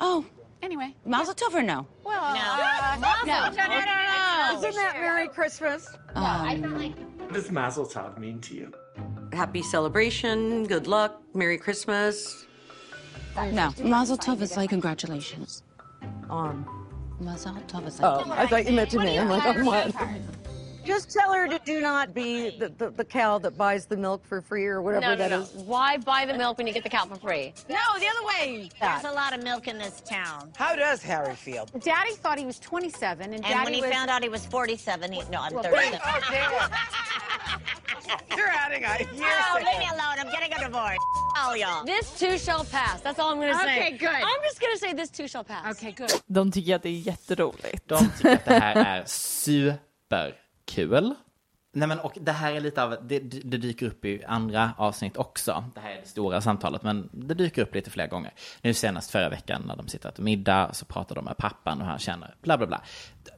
[0.00, 0.24] Oh,
[0.62, 0.94] Anyway.
[1.04, 1.86] Mazel tov or no?
[2.02, 2.40] Well, no.
[2.40, 3.12] Uh, no.
[3.26, 4.68] No, no, no, no.
[4.68, 5.86] Isn't that Merry Christmas?
[6.14, 8.72] Um, What does Mazel Tov mean to you?
[9.34, 12.46] Happy celebration, good luck, Merry Christmas.
[13.36, 15.62] No, Mazel tov is like congratulations.
[16.30, 16.64] On.
[17.20, 19.18] Mazel tov is like Oh, I thought you meant to me.
[19.18, 19.94] I'm like, on what?
[20.88, 24.24] Just tell her to do not be the, the, the cow that buys the milk
[24.24, 25.40] for free or whatever No, no, that no.
[25.42, 25.52] is.
[25.66, 27.52] Why buy the milk when you get the cow for free?
[27.68, 28.70] No, the other way.
[28.80, 30.50] There's a lot of milk in this town.
[30.56, 31.66] How does Harry feel?
[31.80, 33.90] Daddy thought he was 27, and, And Daddy when he was...
[33.90, 36.00] found out he was 47, he, no, I'm Well, 37.
[38.36, 39.26] You're adding a year.
[39.50, 40.16] Oh, leave me alone.
[40.18, 40.96] I'm getting a divorce.
[41.38, 41.84] All y'all.
[41.84, 43.00] This too shall pass.
[43.02, 43.76] That's all I'm going to say.
[43.78, 44.08] Okay, good.
[44.08, 45.76] I'm just going to say this too shall pass.
[45.76, 46.12] Okay, good.
[46.26, 47.88] De tycker att det är jätteroligt.
[47.88, 49.02] De tycker att det här är
[50.70, 51.14] superkul.
[51.72, 55.16] Nej men och det här är lite av, det, det dyker upp i andra avsnitt
[55.16, 55.64] också.
[55.74, 58.32] Det här är det stora samtalet men det dyker upp lite fler gånger.
[58.62, 61.86] Nu senast förra veckan när de sitter och middag så pratar de med pappan och
[61.86, 62.82] han känner bla bla bla.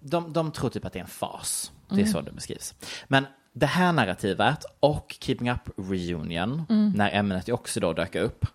[0.01, 1.73] De, de tror typ att det är en fas.
[1.89, 2.13] Det är Mm.
[2.13, 2.75] så det beskrivs.
[3.09, 6.93] Men det här narrativet och Keeping Up Reunion, Mm.
[6.97, 8.47] när ämnet ju också då dök upp,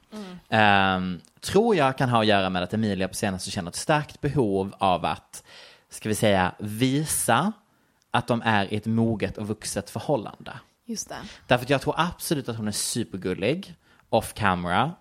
[0.50, 4.22] ehm, tror jag kan ha att göra med att Emilia på senaste känner ett starkt
[4.22, 5.44] behov av att,
[5.90, 7.52] ska vi säga, visa
[8.16, 10.60] att de är i ett moget och vuxet förhållande.
[10.86, 11.16] Just det.
[11.48, 13.76] Därför att jag tror absolut att hon är supergullig,
[14.10, 14.92] off camera,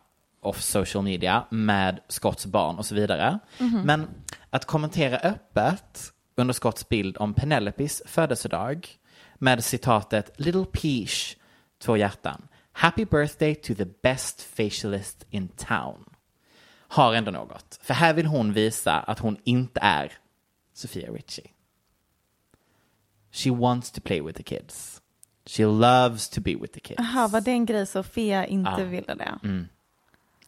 [0.41, 3.39] off social media, med Scotts barn och så vidare.
[3.59, 3.83] Mhm.
[3.83, 4.09] Men
[4.51, 8.89] att kommentera öppet under Scotts bild om Penelopes födelsedag
[9.35, 11.37] med citatet Little Peach,
[11.83, 16.05] två hjärtan, Happy birthday to the best facialist in town.
[16.89, 17.79] Har ändå något.
[17.83, 20.13] För här vill hon visa att hon inte är
[20.73, 21.54] Sofia Richie.
[23.35, 25.01] She wants to play with the kids.
[25.47, 27.01] She loves to be with the kids.
[27.01, 28.85] Jaha, var det en grej Sofia inte Ja.
[28.85, 29.39] ville det?
[29.45, 29.69] Mm.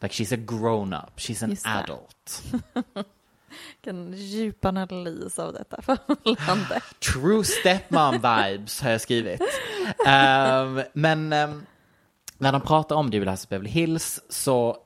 [0.00, 1.16] Like she's a grown up.
[1.16, 2.42] She's an Just adult.
[3.82, 6.80] Vilken djup analys av detta förhållande.
[7.12, 9.40] True stepmom vibes har jag skrivit.
[10.06, 11.66] Ehm, men ehm,
[12.38, 14.76] när de pratar om Houses of Beverly Hills så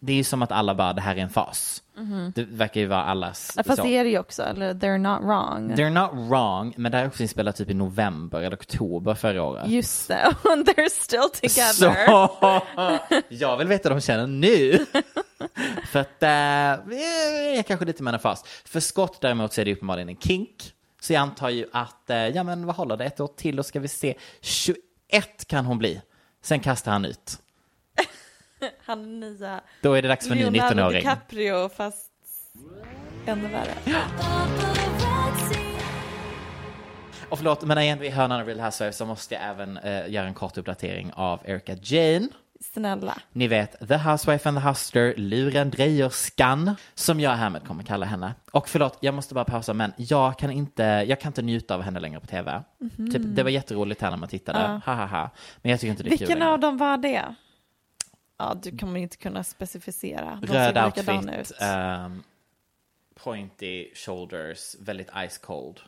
[0.00, 1.82] det är ju som att alla bara, det här är en fas.
[1.96, 2.32] Mhm.
[2.34, 3.52] Det verkar ju vara allas.
[3.56, 3.82] Ja, Fast så.
[3.82, 5.74] det är det ju också, eller they're not wrong.
[5.74, 9.42] They're not wrong, men det här är också inspelat typ i november eller oktober förra
[9.42, 9.68] året.
[9.68, 10.22] Just det,
[10.52, 11.72] and they're still together.
[11.72, 14.86] Så jag vill veta hur de känner nu.
[15.86, 18.44] För att äh, jag är kanske lite med en fas.
[18.64, 20.72] För Scott däremot så är det uppenbarligen en kink.
[21.00, 23.66] Så jag antar ju att, eh, ja men vad håller det, ett år till och
[23.66, 24.14] ska vi se.
[24.40, 24.74] 21
[25.46, 26.00] kan hon bli.
[26.42, 27.38] Sen kastar han ut.
[28.84, 31.00] Han är nya Då är det dags för en ny Leonardo 19-åring.
[31.00, 32.10] DiCaprio fast
[33.26, 33.74] ännu värre.
[37.28, 40.26] Och förlåt, men när är hörnan av Real Housewives så måste jag även eh, göra
[40.26, 42.28] en kort uppdatering av Erika Jane.
[42.60, 43.18] Snälla.
[43.32, 48.34] Ni vet, The Housewife and the Hustler, lurendrejerskan, som jag härmed kommer kalla henne.
[48.52, 51.82] Och förlåt, jag måste bara pausa, men jag kan inte, jag kan inte njuta av
[51.82, 52.62] henne längre på tv.
[52.78, 53.10] Mhm.
[53.12, 54.80] Typ, det var jätteroligt här när man tittade, Ja.
[54.92, 55.30] ha ha ha.
[55.62, 57.34] Men jag tycker inte det är kul Vilken av dem var det?
[58.40, 60.38] Ja, du kommer inte kunna specificera.
[60.42, 61.52] De Röd outfit, ut.
[61.60, 62.22] ehm,
[63.14, 65.80] pointy shoulders, väldigt ice cold.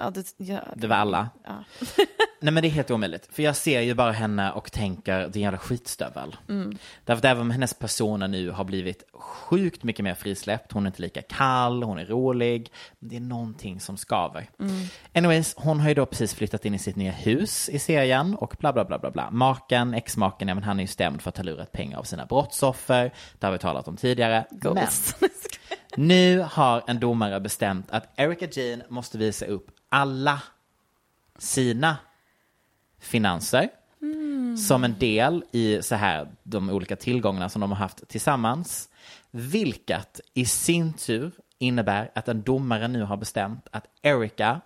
[0.00, 1.28] Ja, det, ja, Det var alla.
[1.44, 1.64] Ja.
[2.42, 3.28] Nej men det är helt omöjligt.
[3.32, 6.36] För jag ser ju bara henne och tänker, det är en jävla skitstövel.
[6.48, 6.78] Mm.
[7.04, 10.86] Därför att även om hennes persona nu har blivit sjukt mycket mer frisläppt, hon är
[10.86, 14.50] inte lika kall, hon är rolig, det är någonting som skaver.
[14.60, 14.86] Mm.
[15.14, 18.56] Anyways, hon har ju då precis flyttat in i sitt nya hus i serien och
[18.58, 19.30] bla bla bla bla bla.
[19.30, 22.26] Maken, exmaken, ja men han är ju stämd för att ha lurat pengar av sina
[22.26, 23.12] brottsoffer.
[23.38, 24.44] Det har vi talat om tidigare.
[24.50, 24.86] Men
[25.96, 30.42] nu har en domare bestämt att Erika Jane måste visa upp alla
[31.38, 31.96] sina
[32.98, 33.68] finanser
[34.56, 38.88] som en del i så här de olika tillgångarna som de har haft tillsammans.
[39.30, 44.60] Vilket i sin tur innebär att en domare nu har bestämt att Erika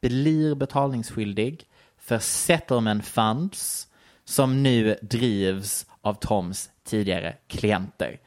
[0.00, 1.64] blir betalningsskyldig
[1.98, 3.88] för settlement funds
[4.24, 8.20] som nu drivs av Toms tidigare klienter.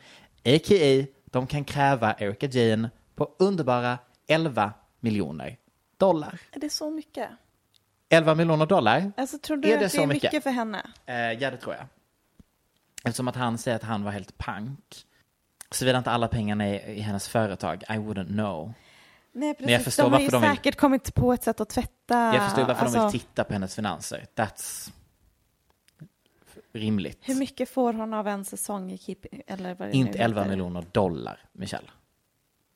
[0.46, 1.06] A.k.a.
[1.26, 5.58] de kan kräva Erika Jane på underbara 11 miljoner
[5.98, 6.40] dollar.
[6.52, 7.30] Är det så mycket?
[8.10, 9.12] 11 miljoner dollar?
[9.18, 10.24] Alltså, tror du Är att det det så är mycket?
[10.34, 10.82] mycket för henne?
[11.06, 11.86] Eh, ja, det tror jag.
[13.04, 15.06] Eftersom att han säger att han var helt pank.
[15.72, 18.74] Såvida inte alla pengarna är i hennes företag, I wouldn't know.
[19.32, 19.66] Nej, precis.
[19.66, 22.34] Men jag förstår de har ju de vill- säkert kommit på ett sätt att tvätta.
[22.36, 24.26] Jag förstår varför de alltså, vill titta på hennes finanser.
[24.36, 24.92] That's
[26.74, 27.20] rimligt.
[27.30, 29.18] Hur mycket får hon av en säsong i Keep?
[29.48, 30.50] Eller vad det Inte nu 11 heter?
[30.50, 31.88] miljoner dollar, Michelle.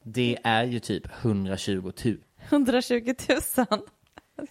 [0.04, 2.18] Det är ju typ 120 000.
[2.50, 3.40] 120 000.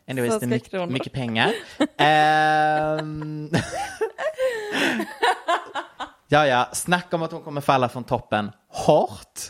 [0.09, 0.93] Anyways, det är mycket, kronor.
[0.93, 1.53] mycket pengar.
[1.97, 3.51] Ehm,
[6.29, 9.41] ja, ja, snacka om att hon kommer falla från toppen hårt.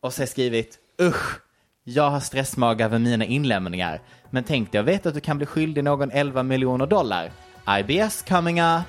[0.00, 1.40] Och så har jag skrivit, usch,
[1.84, 4.00] jag har stressmage över mina inlämningar.
[4.30, 7.30] Men tänk dig att veta att du kan bli skyldig någon 11 miljoner dollar.
[7.78, 8.82] IBS coming up.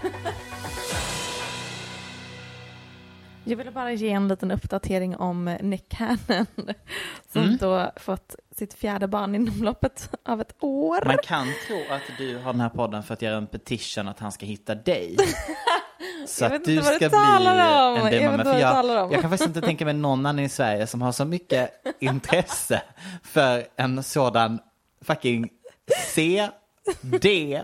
[3.44, 6.46] Jag ville bara ge en liten uppdatering om Nick Cannon
[7.32, 7.56] som Mm.
[7.56, 11.02] då fått sitt fjärde barn inom loppet av ett år.
[11.06, 14.18] Man kan tro att du har den här podden för att göra en petition att
[14.18, 15.16] han ska hitta dig.
[16.26, 17.16] Så Jag att du ska bli om.
[17.46, 18.04] en Jag demo.
[18.04, 19.12] vet Men inte för vad du jag, om.
[19.12, 21.70] jag kan faktiskt inte tänka mig någon annan i Sverige som har så mycket
[22.00, 22.82] intresse
[23.22, 24.58] för en sådan
[25.04, 25.48] fucking
[26.14, 26.48] C,
[27.00, 27.62] D,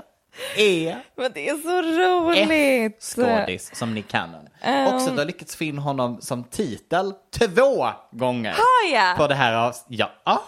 [0.56, 3.02] E, Men det är så roligt.
[3.02, 4.48] skådis som Nick Cannon.
[4.66, 4.94] Um.
[4.94, 8.50] Också du har lyckats få in honom som titel två gånger.
[8.52, 9.16] Har jag?
[9.16, 9.74] På det här av...
[9.88, 10.10] Ja.
[10.24, 10.38] Ah,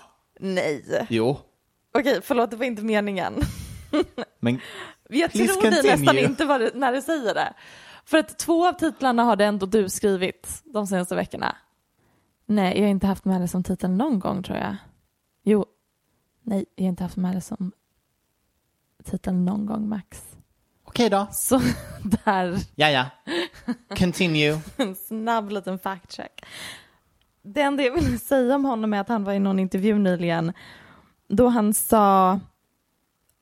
[0.40, 1.06] Nej.
[1.08, 1.38] jo.
[1.98, 3.34] Okej, förlåt, det var inte meningen.
[4.40, 4.60] Men
[5.08, 5.82] Jag tror det continue.
[5.96, 7.54] nästan inte du, när du säger det.
[8.04, 11.56] För att två av titlarna har det ändå du skrivit de senaste veckorna.
[12.46, 14.76] Nej, jag har inte haft med det som titel någon gång tror jag.
[15.44, 15.66] Jo.
[16.42, 17.72] Nej, jag har inte haft med det som
[19.10, 20.22] titel någon gång Max.
[20.84, 21.26] okej då.
[21.32, 21.60] Så
[22.24, 23.06] där, Ja, ja.
[23.98, 24.60] Continue.
[24.76, 26.44] en snabb liten fact check.
[27.42, 30.52] Det enda jag ville säga om honom är att han var i någon intervju nyligen
[31.28, 32.40] då han sa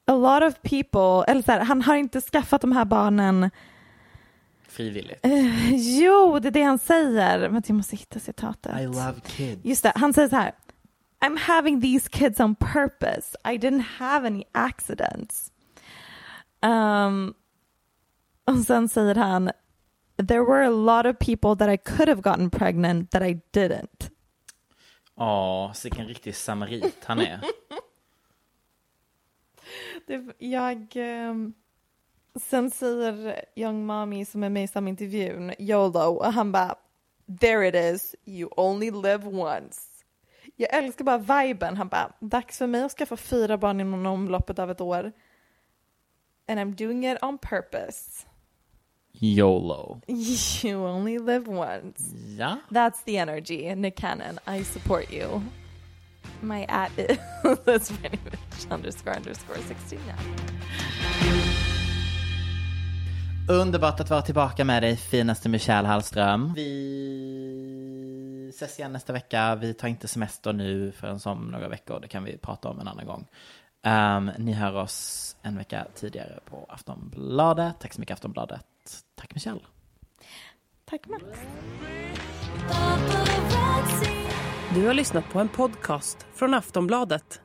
[0.07, 3.51] a lot of people, eller så här, han har inte skaffat de här barnen
[4.69, 5.27] Frivilligt.
[5.27, 7.49] Eh, jo, det är det han säger.
[7.49, 8.81] Vänta, jag måste hitta citatet.
[8.81, 9.65] I love kids.
[9.65, 10.53] Just det, han säger så här.
[11.25, 13.37] I'm having these kids on purpose.
[13.45, 15.53] I didn't have any accidents.
[16.63, 17.35] Um,
[18.45, 19.51] och sen säger han.
[20.29, 24.11] There were a lot of people that I could have gotten pregnant that I didn't.
[25.17, 27.41] Ja, så vilken riktig samarit han är.
[30.07, 30.93] Det, jag...
[30.95, 31.55] ehm,
[32.41, 36.77] sen säger Young Mommy som är med i samma intervjun, YOLO, och han bara
[37.41, 39.81] There it is, you only live once.
[40.57, 41.77] Jag älskar bara viben.
[41.77, 45.13] Han bara, dags för mig att skaffa fyra barn inom omloppet av ett år.
[46.49, 48.25] And I'm doing it on purpose.
[49.21, 50.01] YOLO.
[50.63, 52.15] You only live once.
[52.39, 52.57] Ja.
[52.71, 53.75] That's the energy.
[53.75, 55.43] Nick Cannon, I support you.
[56.41, 57.19] My at is
[57.65, 60.15] that's Rich underscore underscore 69.
[63.49, 66.53] Underbart att vara tillbaka med dig, finaste Michelle Hallström.
[66.55, 69.55] Vi ses igen nästa vecka.
[69.55, 72.01] Vi tar inte semester nu förrän om några veckor.
[72.01, 73.27] Det kan vi prata om en annan gång.
[73.87, 77.81] Um, ni hör oss en vecka tidigare på Aftonbladet.
[77.81, 78.67] Tack så mycket Aftonbladet.
[79.15, 79.61] Tack Michelle.
[80.85, 81.25] Tack Max.
[84.75, 87.41] Du har lyssnat på en podcast från Aftonbladet.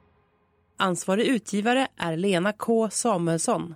[0.78, 3.76] Ansvarig utgivare är Lena K Samuelsson.